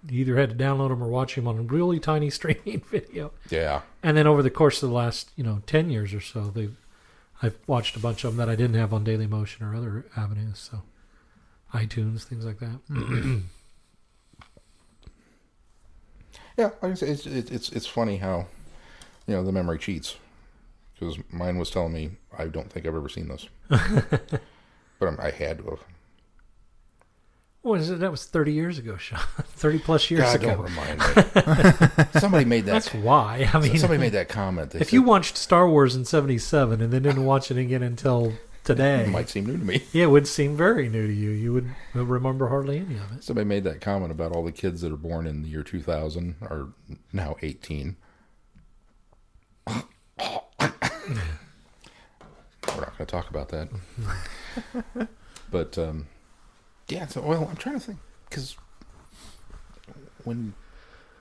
[0.09, 3.33] you either had to download them or watch them on a really tiny streaming video.
[3.51, 3.83] yeah.
[4.03, 6.71] And then over the course of the last you know 10 years or so, they
[7.43, 10.07] I've watched a bunch of them that I didn't have on Daily Motion or other
[10.17, 10.83] avenues, so
[11.75, 12.81] iTunes things like that.
[12.89, 13.39] Hmm.
[16.57, 18.49] Yeah, like I say, it's it's it's, it's funny how
[19.29, 20.17] you know the memory cheats
[20.95, 24.41] because mine was telling me I don't think I've ever seen this, but
[25.01, 25.85] I'm, I had to have.
[27.63, 27.99] What is it?
[27.99, 29.19] That was 30 years ago, Sean.
[29.45, 30.47] 30 plus years God, ago.
[30.49, 32.05] don't remind me.
[32.21, 32.73] somebody made that.
[32.73, 33.51] That's why.
[33.53, 34.75] I mean, somebody made that comment.
[34.75, 38.33] If said, you watched Star Wars in 77 and then didn't watch it again until
[38.65, 39.83] today, it might seem new to me.
[39.93, 41.31] yeah, it would seem very new to you.
[41.31, 43.25] You would remember hardly any of it.
[43.25, 46.37] Somebody made that comment about all the kids that are born in the year 2000
[46.43, 46.69] are
[47.13, 47.97] now 18.
[50.61, 50.69] We're
[52.67, 53.69] not going to talk about that.
[55.51, 56.07] but um,
[56.89, 58.57] yeah, so well, I'm trying to think because
[60.25, 60.55] when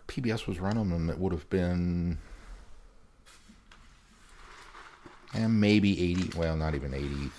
[0.07, 2.17] PBS was running them, it would have been
[5.33, 6.37] and maybe 80.
[6.37, 7.31] Well, not even 80.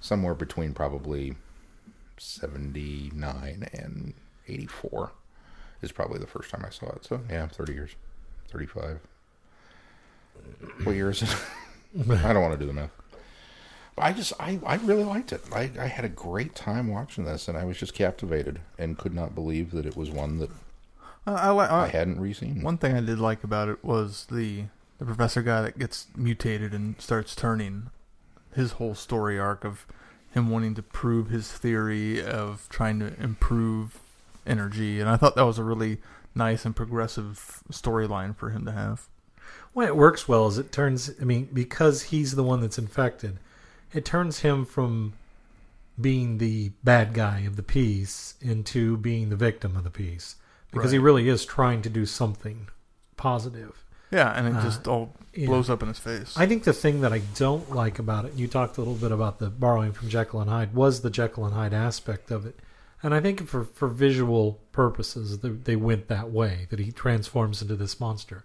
[0.00, 1.36] Somewhere between probably
[2.18, 4.14] 79 and
[4.46, 5.12] 84
[5.82, 7.04] is probably the first time I saw it.
[7.04, 7.90] So, yeah, 30 years.
[8.48, 9.00] 35.
[10.84, 11.36] What year is it?
[12.10, 12.90] I don't want to do the math.
[13.96, 15.42] I just, I, I really liked it.
[15.52, 19.14] I, I had a great time watching this, and I was just captivated and could
[19.14, 20.50] not believe that it was one that
[21.26, 22.62] I, I, li- I I, hadn't re-seen.
[22.62, 24.64] one thing I did like about it was the
[24.98, 27.90] the professor guy that gets mutated and starts turning.
[28.54, 29.86] His whole story arc of
[30.32, 33.98] him wanting to prove his theory of trying to improve
[34.46, 35.98] energy, and I thought that was a really
[36.38, 39.08] nice and progressive storyline for him to have.
[39.74, 41.10] Why it works well is it turns.
[41.20, 43.38] I mean, because he's the one that's infected,
[43.92, 45.12] it turns him from
[46.00, 50.36] being the bad guy of the piece into being the victim of the piece
[50.70, 52.68] because he really is trying to do something
[53.16, 53.84] positive.
[54.10, 55.46] Yeah, and it Uh, just all yeah.
[55.46, 56.34] blows up in his face.
[56.36, 58.94] I think the thing that I don't like about it, and you talked a little
[58.94, 62.46] bit about the borrowing from Jekyll and Hyde, was the Jekyll and Hyde aspect of
[62.46, 62.58] it.
[63.02, 67.62] And I think for, for visual purposes, they, they went that way, that he transforms
[67.62, 68.42] into this monster.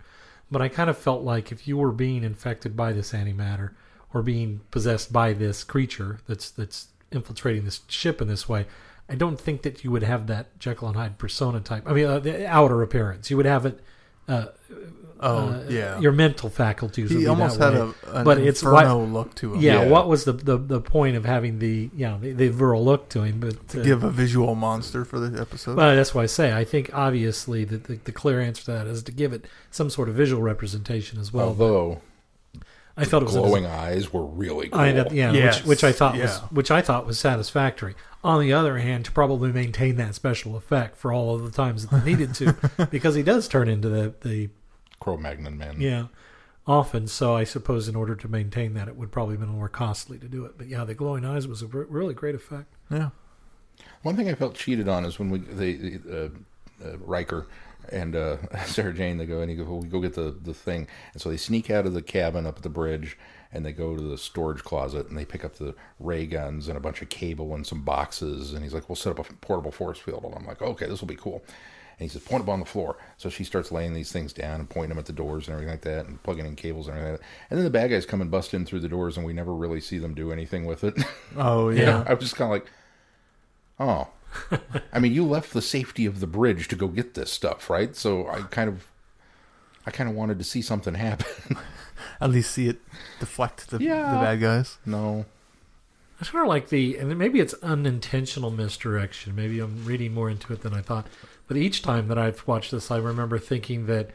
[0.51, 3.71] But I kind of felt like if you were being infected by this antimatter
[4.13, 8.67] or being possessed by this creature that's that's infiltrating this ship in this way,
[9.09, 11.83] I don't think that you would have that Jekyll and Hyde persona type.
[11.87, 13.31] I mean, uh, the outer appearance.
[13.31, 13.79] You would have it.
[14.27, 14.47] Uh,
[15.23, 17.09] oh uh, yeah, your mental faculties.
[17.09, 17.93] would he be almost that had way.
[18.07, 19.62] a an But it's inferno look to him.
[19.62, 19.89] Yeah, Yeah.
[19.89, 23.09] what was the, the the point of having the you know the, the virile look
[23.09, 23.39] to him?
[23.39, 25.77] But to uh, give a visual monster for the episode.
[25.77, 28.88] well, that's why I say I think obviously the, the the clear answer to that
[28.88, 31.47] is to give it some sort of visual representation as well.
[31.47, 32.01] Although
[32.95, 34.79] I felt it was glowing eyes were really cool.
[34.79, 36.47] I, yeah, Yes, which, which I thought was yeah.
[36.51, 37.95] which I thought was satisfactory.
[38.23, 41.86] On the other hand, to probably maintain that special effect for all of the times
[41.88, 44.49] that they needed to, because he does turn into the the
[45.03, 45.75] Cro-Magnon man.
[45.79, 46.05] yeah
[46.65, 47.07] often.
[47.07, 50.17] So I suppose in order to maintain that, it would probably have been more costly
[50.19, 50.57] to do it.
[50.57, 52.73] But yeah, the glowing eyes was a re- really great effect.
[52.89, 53.09] yeah,
[54.01, 56.29] One thing I felt cheated on is when we they uh,
[56.85, 57.47] uh, Riker
[57.91, 60.87] and uh, Sarah Jane they go and he go we go get the the thing
[61.11, 63.17] and so they sneak out of the cabin up at the bridge
[63.51, 66.77] and they go to the storage closet and they pick up the ray guns and
[66.77, 69.71] a bunch of cable and some boxes and he's like we'll set up a portable
[69.71, 71.43] force field and I'm like okay this will be cool
[71.99, 74.60] and he says point them on the floor so she starts laying these things down
[74.60, 76.97] and pointing them at the doors and everything like that and plugging in cables and
[76.97, 77.27] everything like that.
[77.49, 79.53] and then the bad guys come and bust in through the doors and we never
[79.53, 80.95] really see them do anything with it
[81.38, 81.86] oh You yeah.
[81.86, 82.71] know, I was just kind of like,
[83.79, 84.08] oh.
[84.91, 87.95] I mean, you left the safety of the bridge to go get this stuff, right?
[87.95, 88.88] So I kind of,
[89.86, 91.58] I kind of wanted to see something happen.
[92.19, 92.79] At least see it
[93.19, 94.12] deflect the, Yeah.
[94.13, 94.77] the bad guys.
[94.88, 95.25] no,
[96.23, 99.36] I sort of like the, and maybe it's unintentional misdirection.
[99.36, 101.07] Maybe I'm reading more into it than I thought.
[101.49, 104.09] But each time that I've watched this, I remember thinking that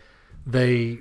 [0.47, 1.01] they,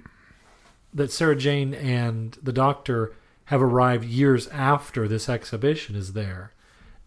[0.93, 3.13] that Sarah Jane and the Doctor
[3.45, 6.51] have arrived years after this exhibition is there,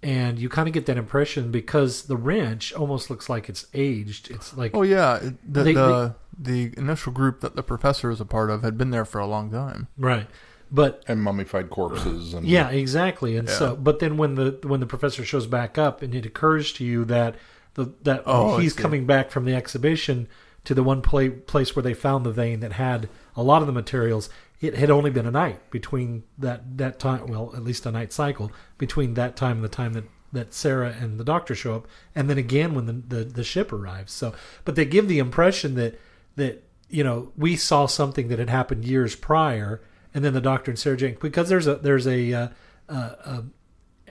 [0.02, 4.30] and you kind of get that impression because the wrench almost looks like it's aged.
[4.30, 8.24] It's like Oh yeah, the They- the, the initial group that the professor is a
[8.24, 9.88] part of had been there for a long time.
[9.98, 10.26] right,
[10.70, 13.36] but and mummified corpses and Yeah, exactly.
[13.36, 13.54] And Yeah.
[13.54, 16.84] so, but then when the when the professor shows back up, and it occurs to
[16.84, 17.34] you that
[17.74, 20.28] the that Oh, he's coming back from the exhibition
[20.64, 23.66] to the one pla- place where they found the vein that had a lot of
[23.66, 24.28] the materials.
[24.60, 27.26] It had only been a night between that that time.
[27.28, 30.94] Well, at least a night cycle between that time and the time that that Sarah
[31.00, 34.12] and the doctor show up, and then again when the the, the ship arrives.
[34.12, 35.98] So, but they give the impression that
[36.36, 39.80] that you know we saw something that had happened years prior,
[40.14, 42.48] and then the doctor and Sarah Jane because there's a there's a uh,
[42.88, 43.42] uh, uh,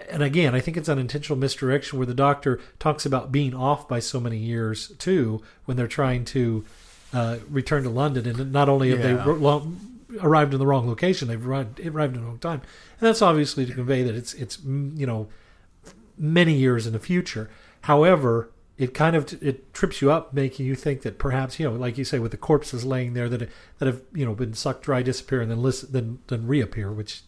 [0.10, 4.00] and again, I think it's unintentional misdirection where the doctor talks about being off by
[4.00, 6.64] so many years too when they're trying to
[7.14, 9.24] uh, return to London, and not only have Yeah.
[9.24, 9.72] they ro-
[10.22, 12.62] arrived in the wrong location, they've arrived, arrived in the wrong time,
[13.00, 15.28] and that's obviously to convey that it's it's you know
[16.18, 17.50] many years in the future.
[17.82, 21.76] However, it kind of it trips you up, making you think that perhaps you know,
[21.76, 24.84] like you say, with the corpses laying there that that have you know been sucked
[24.84, 27.22] dry, disappear, and then list, then then reappear, which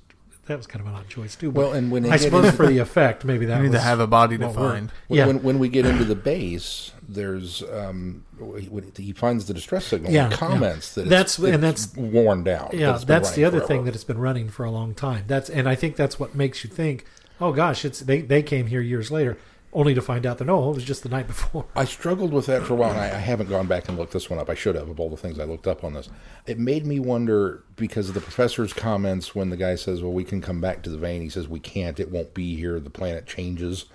[0.48, 1.52] that was kind of an odd choice too.
[1.52, 3.80] But well, and when I suppose into- for the effect, maybe that You need was
[3.82, 4.92] to have a body to find.
[5.08, 5.28] when, yeah.
[5.28, 8.23] when, when we get into the base, there's um,
[8.58, 8.69] he
[9.04, 10.12] he finds the distress signal.
[10.12, 12.69] Yeah, and comments that That's- it's, and it's that's- worn down.
[12.73, 15.25] yeah, it's that's the running other thing that it's been running for a long time.
[15.28, 17.06] That's and I think that's what makes you think,
[17.42, 19.38] oh gosh, it's they they came here years later,
[19.74, 21.65] only to find out that no, it was just the night before.
[21.76, 24.13] I struggled with that for a while, and I, I haven't gone back and looked
[24.13, 24.50] this one up.
[24.50, 26.10] I should have, of all the things I looked up on this.
[26.46, 30.24] It made me wonder because of the professor's comments when the guy says, Well, we
[30.24, 31.22] can come back to the vein.
[31.22, 32.00] He says, We can't.
[32.00, 32.80] It won't be here.
[32.80, 33.86] The planet changes.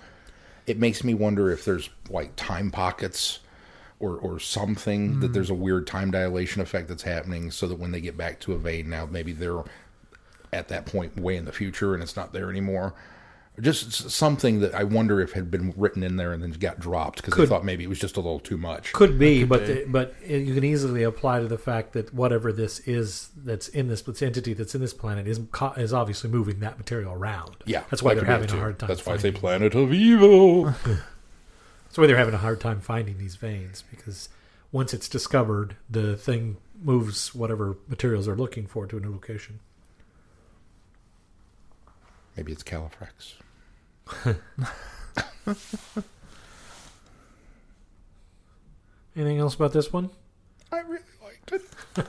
[0.65, 3.39] It makes me wonder if there's like time pockets
[3.99, 5.33] or, or something, that hmm.
[5.33, 8.53] there's a weird time dilation effect that's happening so that when they get back to
[8.53, 9.63] a vein now, maybe they're
[10.53, 12.93] at that point way in the future and it's not there anymore.
[13.59, 17.23] Just something that I wonder if had been written in there and then got dropped
[17.23, 18.93] because they thought maybe it was just a little too much.
[18.93, 19.73] Could be, could but be.
[19.73, 23.67] The, but it, you can easily apply to the fact that whatever this is that's
[23.69, 25.39] in this this entity that's in this planet is
[25.77, 27.57] is obviously moving that material around.
[27.65, 28.87] Yeah, that's why that they're could be it having a hard time.
[28.89, 30.73] That's why I say planet of evil.
[31.87, 34.27] That's why they're having a hard time finding these veins because
[34.71, 39.61] once it's discovered, the thing moves whatever materials they're looking for to a new location.
[42.35, 43.33] maybe it's Califrex.
[49.15, 50.09] Anything else about this one?
[50.71, 51.61] I really liked it.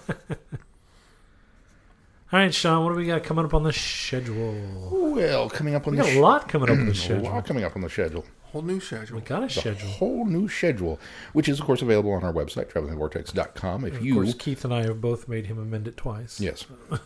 [2.31, 4.55] All right, Sean, what do we got coming up on the schedule?
[4.91, 7.23] Well, coming up on We the got a lot coming up on the a schedule.
[7.25, 8.25] lot coming up on the schedule.
[8.53, 9.17] Whole new schedule.
[9.17, 9.89] We got a The schedule.
[9.91, 10.99] whole new schedule,
[11.35, 13.85] which is of course available on our website, travelingvortex.com.
[13.85, 16.41] If Of you course, Keith and I have both made him amend it twice.
[16.41, 16.65] Yes.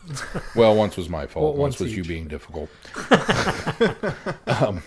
[0.55, 1.43] well, once was my fault.
[1.45, 2.71] Well, once, once was you being difficult.
[4.47, 4.83] um,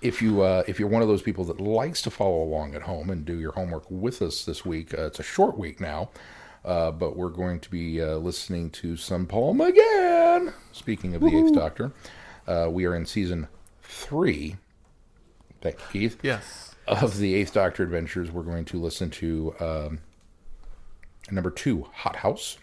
[0.00, 2.82] if you uh, if you're one of those people that likes to follow along at
[2.82, 6.10] home and do your homework with us this week, uh, it's a short week now,
[6.64, 10.52] uh, but we're going to be uh, listening to some Paul McGann.
[10.72, 11.92] Speaking of the Eighth Doctor,
[12.48, 13.46] uh, we are in season
[13.82, 14.56] three.
[15.62, 16.74] Thank you, Keith Yes.
[16.86, 19.98] of the Eighth Doctor adventures, we're going to listen to um,
[21.30, 22.58] number two, Hothouse.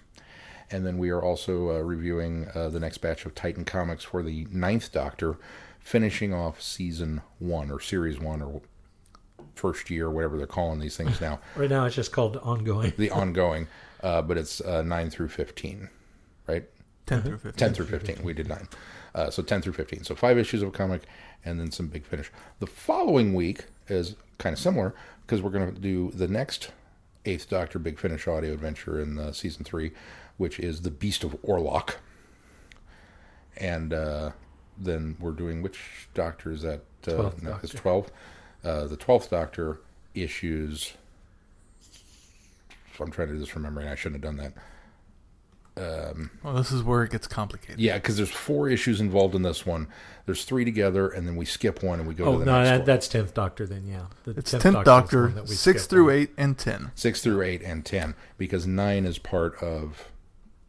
[0.72, 4.22] And then we are also uh, reviewing uh, the next batch of Titan comics for
[4.22, 5.38] the Ninth Doctor,
[5.80, 8.62] finishing off season one or series one or
[9.56, 12.93] first year, whatever they're calling these things now, Right now, it's just called ongoing.
[12.97, 13.68] the ongoing,
[14.04, 15.89] uh, but it's uh, 9 through 15,
[16.47, 16.66] right?
[17.08, 17.54] 10 through 15.
[17.54, 18.24] 10 through 15.
[18.24, 18.68] We did nine.
[19.20, 20.05] Uh, so 10 through 15.
[20.05, 21.01] So five issues of a comic
[21.43, 22.32] and then some big finish.
[22.59, 24.95] The following week is kind of similar
[25.26, 26.72] because we're going to do the next
[27.26, 29.91] Eighth Doctor Big Finish audio adventure in uh, season three,
[30.38, 31.95] which is The Beast of Orlok.
[33.57, 34.32] And uh,
[34.78, 36.80] then we're doing which Doctor is that?
[37.05, 38.09] Uh, no, it's 12.
[38.63, 39.82] Uh, the 12th Doctor
[40.15, 40.93] issues.
[43.01, 43.84] I'm trying to do this from memory.
[43.84, 44.53] and I shouldn't have done that.
[45.76, 47.80] Well, this is where it gets complicated.
[47.80, 49.88] Yeah, because there's four issues involved in this one.
[50.26, 52.57] There's three together, and then we skip one and we go Oh to the no,
[52.59, 52.86] next that, one.
[52.86, 53.65] that's tenth Doctor.
[53.65, 56.15] Then yeah, the It's 10th 10th Doctor Doctor, that we 6 skipped through on.
[56.17, 56.91] 8, and 10.
[56.95, 60.05] Six through eight and ten, because nine is part of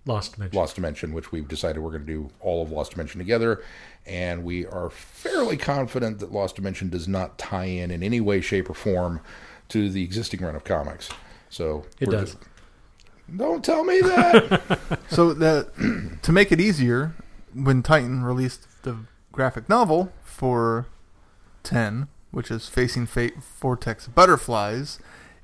[0.07, 0.59] Lost Dimension.
[0.59, 3.63] Lost Dimension, which we've decided we're going to do all of Lost Dimension together,
[4.07, 8.41] and we are fairly confident that Lost Dimension does not tie in in any way,
[8.41, 9.21] shape, or form
[9.69, 11.11] to the existing run of comics.
[11.51, 12.33] So It we're does.
[12.35, 12.45] just-
[13.37, 14.79] don't tell me that.
[15.11, 17.15] So that to make it easier,
[17.53, 18.97] when Titan released the
[19.33, 20.87] graphic novel for
[21.65, 25.01] 10, which is Facing Fate Vortex Butterflies,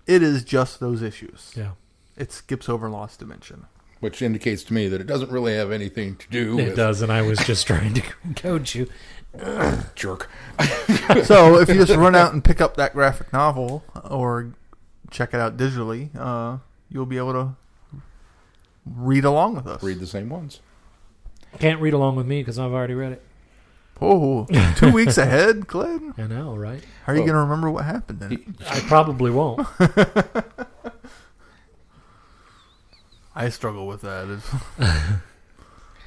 [0.07, 1.53] it is just those issues.
[1.57, 1.73] Yeah,
[2.17, 3.67] It skips over Lost Dimension.
[3.99, 7.03] which indicates to me that it doesn't really have anything to do it with does,
[7.03, 8.03] and I was just trying to
[8.37, 8.89] coach you.
[9.97, 10.31] jerk.
[11.25, 14.53] so if you just run out and pick up that graphic novel or
[15.11, 16.59] check it out digitally, uh,
[16.89, 17.57] you'll be able to
[18.87, 19.83] read along with us.
[19.83, 20.61] Read the same ones.
[21.59, 23.23] Can't read along with me because I've already read it.
[24.01, 26.13] Oh, two weeks ahead, Glenn.
[26.19, 26.83] I know, right?
[27.05, 27.27] How are you Oh.
[27.27, 28.55] going to remember what happened then?
[28.69, 29.67] I probably won't.
[33.35, 34.41] I struggle with that.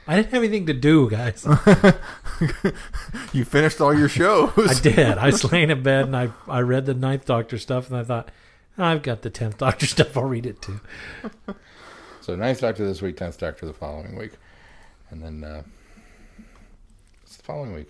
[0.07, 1.45] I didn't have anything to do, guys.
[3.33, 4.51] you finished all your shows.
[4.57, 5.17] I did.
[5.19, 8.03] I was laying in bed and I I read the Ninth Doctor stuff, and I
[8.03, 8.29] thought,
[8.77, 10.17] I've got the Tenth Doctor stuff.
[10.17, 10.79] I'll read it too.
[12.21, 14.33] So ninth Doctor this week, tenth Doctor the following week,
[15.09, 15.63] and then uh,
[17.23, 17.89] it's the following week.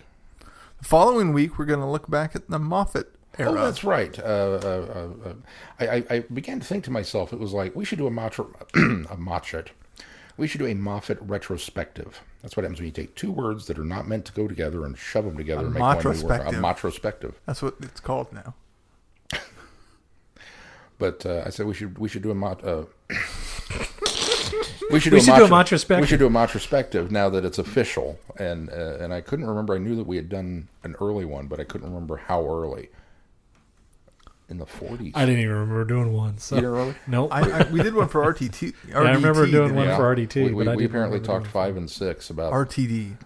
[0.78, 3.50] The following week, we're going to look back at the Moffat era.
[3.50, 4.18] Oh, that's right.
[4.18, 5.34] Uh, uh, uh, uh,
[5.78, 8.46] I, I, began to think to myself, it was like we should do a Moffat,
[8.74, 9.72] a Moffat.
[10.36, 12.22] We should do a Moffat retrospective.
[12.40, 14.86] That's what happens when you take two words that are not meant to go together
[14.86, 16.40] and shove them together A and make one new word.
[16.40, 16.60] A motrospective.
[16.60, 17.34] motrospective.
[17.46, 18.54] That's what it's called now.
[20.98, 22.62] But uh, I said we should we should do a mot.
[24.92, 27.28] We should We do should a do a motro- We should do a motrospective now
[27.30, 28.18] that it's official.
[28.38, 29.74] And uh, and I couldn't remember.
[29.74, 32.88] I knew that we had done an early one, but I couldn't remember how early.
[34.48, 35.12] In the forties.
[35.14, 36.38] I didn't even remember doing one.
[36.38, 36.94] So You didn't really?
[37.06, 37.28] nope.
[37.32, 38.74] I, I, we did one for RTT.
[38.88, 39.94] RDT, I remember doing one we?
[39.94, 43.16] for RDT, We, we, but I we apparently talked doing five and six about RTD.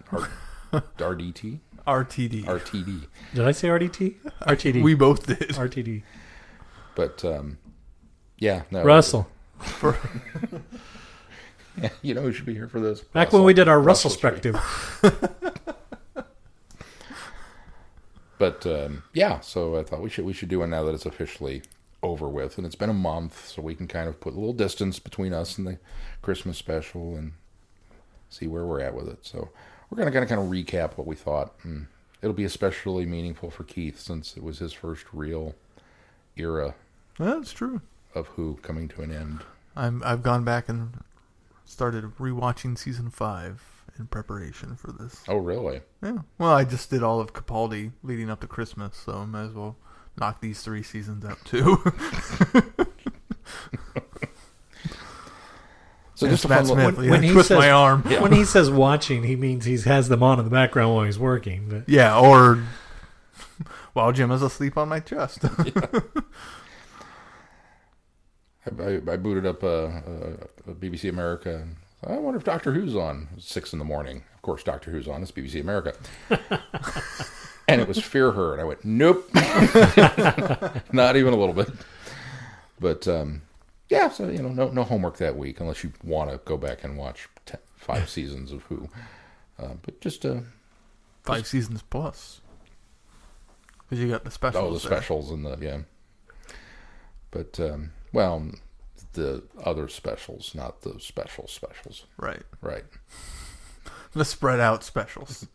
[0.71, 2.45] RDT, RTD.
[2.45, 3.07] RTD.
[3.33, 4.15] Did I say RDT?
[4.43, 4.83] RTD.
[4.83, 5.39] We both did.
[5.39, 6.03] RTD.
[6.93, 7.57] But um,
[8.37, 8.83] yeah, no.
[8.83, 9.27] Russell.
[11.89, 13.01] For, Yeah, you know who should be here for this?
[13.01, 14.41] Back when we did our Russell Russell Street.
[14.53, 15.31] spective.
[18.37, 21.05] But um, yeah, so I thought we should we should do one now that it's
[21.05, 21.61] officially
[22.03, 24.53] over with, and it's been a month, so we can kind of put a little
[24.53, 25.79] distance between us and the
[26.21, 27.31] Christmas special and
[28.29, 29.19] see where we're at with it.
[29.25, 29.49] So
[29.89, 31.53] we're gonna kind of kind of recap what we thought.
[31.63, 31.87] And
[32.21, 35.55] it'll be especially meaningful for Keith since it was his first real
[36.35, 36.75] era
[37.17, 37.79] That's true.
[38.13, 39.45] of Who coming to an end.
[39.77, 40.91] I'm I've gone back and
[41.65, 43.63] started rewatching season five
[43.99, 45.23] in preparation for this.
[45.27, 45.81] Oh, really?
[46.03, 46.19] Yeah.
[46.37, 49.53] Well, I just did all of Capaldi leading up to Christmas, so I might as
[49.53, 49.75] well
[50.17, 51.77] knock these three seasons out too.
[56.17, 58.03] So just a Matt fun little, Smith, yeah, when he twist says- my arm.
[58.09, 58.21] Yeah.
[58.23, 61.19] When he says watching, he means he has them on in the background while he's
[61.19, 61.67] working.
[61.67, 62.63] But Yeah, or
[63.93, 65.39] while Jim is asleep on my chest.
[65.43, 65.71] I,
[68.79, 71.55] I, I booted up a, a, a BBC America.
[71.55, 73.27] And I wonder if Doctor Who's on.
[73.31, 74.23] It was six in the morning.
[74.35, 75.21] Of course, Doctor Who's on.
[75.21, 75.93] It's BBC America.
[77.67, 79.29] and it was Fear Her, and I went, nope,
[80.91, 81.69] not even a little bit.
[82.79, 83.41] But um,
[83.89, 86.83] yeah, so you know, no no homework that week unless you want to go back
[86.83, 88.89] and watch te- five seasons of Who.
[89.57, 90.39] Uh, but just uh,
[91.23, 92.41] Five seasons plus.
[93.83, 94.63] Because you got the specials.
[94.63, 94.97] oh, the there.
[94.99, 95.79] specials and the yeah.
[97.31, 98.51] But um, well,
[99.13, 102.41] the other specials, not the special specials, Right.
[102.61, 102.83] right?
[104.13, 105.45] The spread out specials.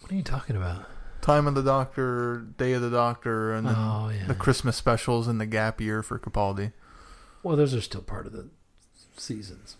[0.00, 0.86] what are you talking about?
[1.20, 4.26] Time of the Doctor, Day of the Doctor, and then Oh yeah.
[4.26, 6.72] the Christmas specials and the gap year for Capaldi.
[7.42, 8.48] well, those are still part of the
[9.16, 9.76] seasons.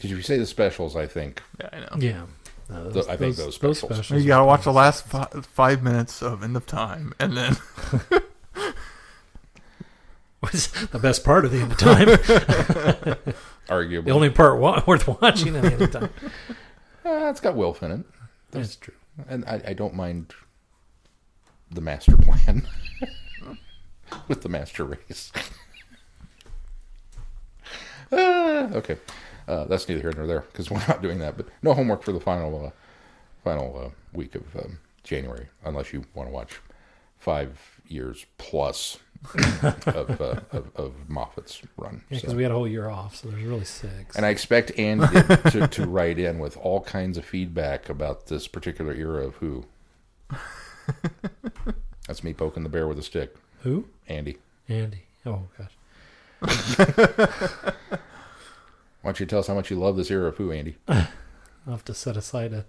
[0.00, 1.88] Did you say the specials, I think Yeah, I know.
[1.98, 2.26] Yeah.
[2.68, 4.10] No, Th- I think those specials.
[4.10, 7.56] You gotta watch the last fi- five minutes of End of Time, and then
[10.42, 12.08] was the best part of the end of time.
[13.68, 16.10] arguably, the only part wa- worth watching at the end of time.
[17.04, 18.00] Uh, it's got Wilf in it,
[18.52, 18.94] That's true.
[19.28, 20.32] and I, I don't mind
[21.68, 22.62] the master plan
[24.28, 25.32] with the master race.
[28.12, 28.98] uh, okay,
[29.48, 31.36] uh, that's neither here nor there because we're not doing that.
[31.36, 32.70] But no homework for the final uh,
[33.42, 36.60] final uh, week of um, January, unless you want to watch
[37.18, 38.98] five years plus
[39.86, 42.02] of, uh, of of Moffat's run.
[42.10, 44.16] Yeah, So- because we had a whole year off, so there's really six.
[44.16, 45.06] And I expect Andy
[45.50, 49.64] to, to write in with all kinds of feedback about this particular era of Who.
[52.08, 53.36] That's me poking the bear with a stick.
[53.62, 53.86] Who?
[54.08, 55.02] Andy, Andy.
[55.24, 55.70] Oh gosh.
[57.70, 57.74] why
[59.04, 60.76] don't you tell us how much you love this era of Who, Andy?
[60.88, 61.06] I'll
[61.68, 62.64] have to set aside a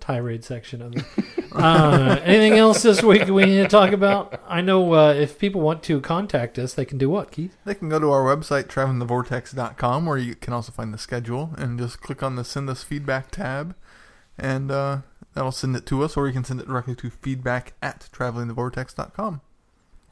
[0.00, 1.04] tirade section of it.
[1.52, 4.40] Uh, anything else this week we need to talk about?
[4.46, 7.56] I know uh, if people want to contact us, they can do what, Keith?
[7.64, 11.78] they can go to our website travelingthevortex.com, where you can also find the schedule, and
[11.78, 13.74] just click on the Send Us Feedback tab,
[14.38, 14.98] and uh,
[15.34, 19.40] that'll send it to us, or you can send it directly to feedback at travelingthevortex.com.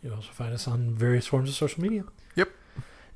[0.02, 2.04] You can also find us on various forms of social media.
[2.34, 2.50] Yep.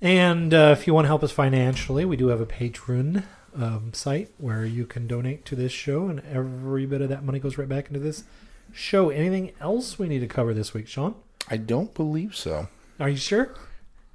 [0.01, 3.25] And uh, if you want to help us financially, we do have a Patreon
[3.57, 7.39] um, site where you can donate to this show, and every bit of that money
[7.39, 8.25] goes right back into this
[8.73, 9.11] show.
[9.11, 11.15] Anything else we need to cover this week, Sean?
[11.49, 12.69] I don't believe so.
[12.99, 13.55] Are you sure?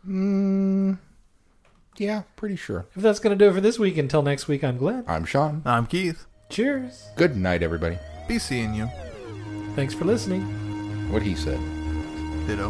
[0.07, 0.99] Mm,
[1.97, 2.85] yeah, pretty sure.
[2.95, 5.05] If that's going to do it for this week, until next week, I'm glad.
[5.07, 5.61] I'm Sean.
[5.65, 6.25] I'm Keith.
[6.49, 7.07] Cheers.
[7.15, 7.97] Good night, everybody.
[8.27, 8.87] Be seeing you.
[9.75, 10.41] Thanks for listening.
[11.11, 11.59] What he said.
[12.47, 12.69] Ditto.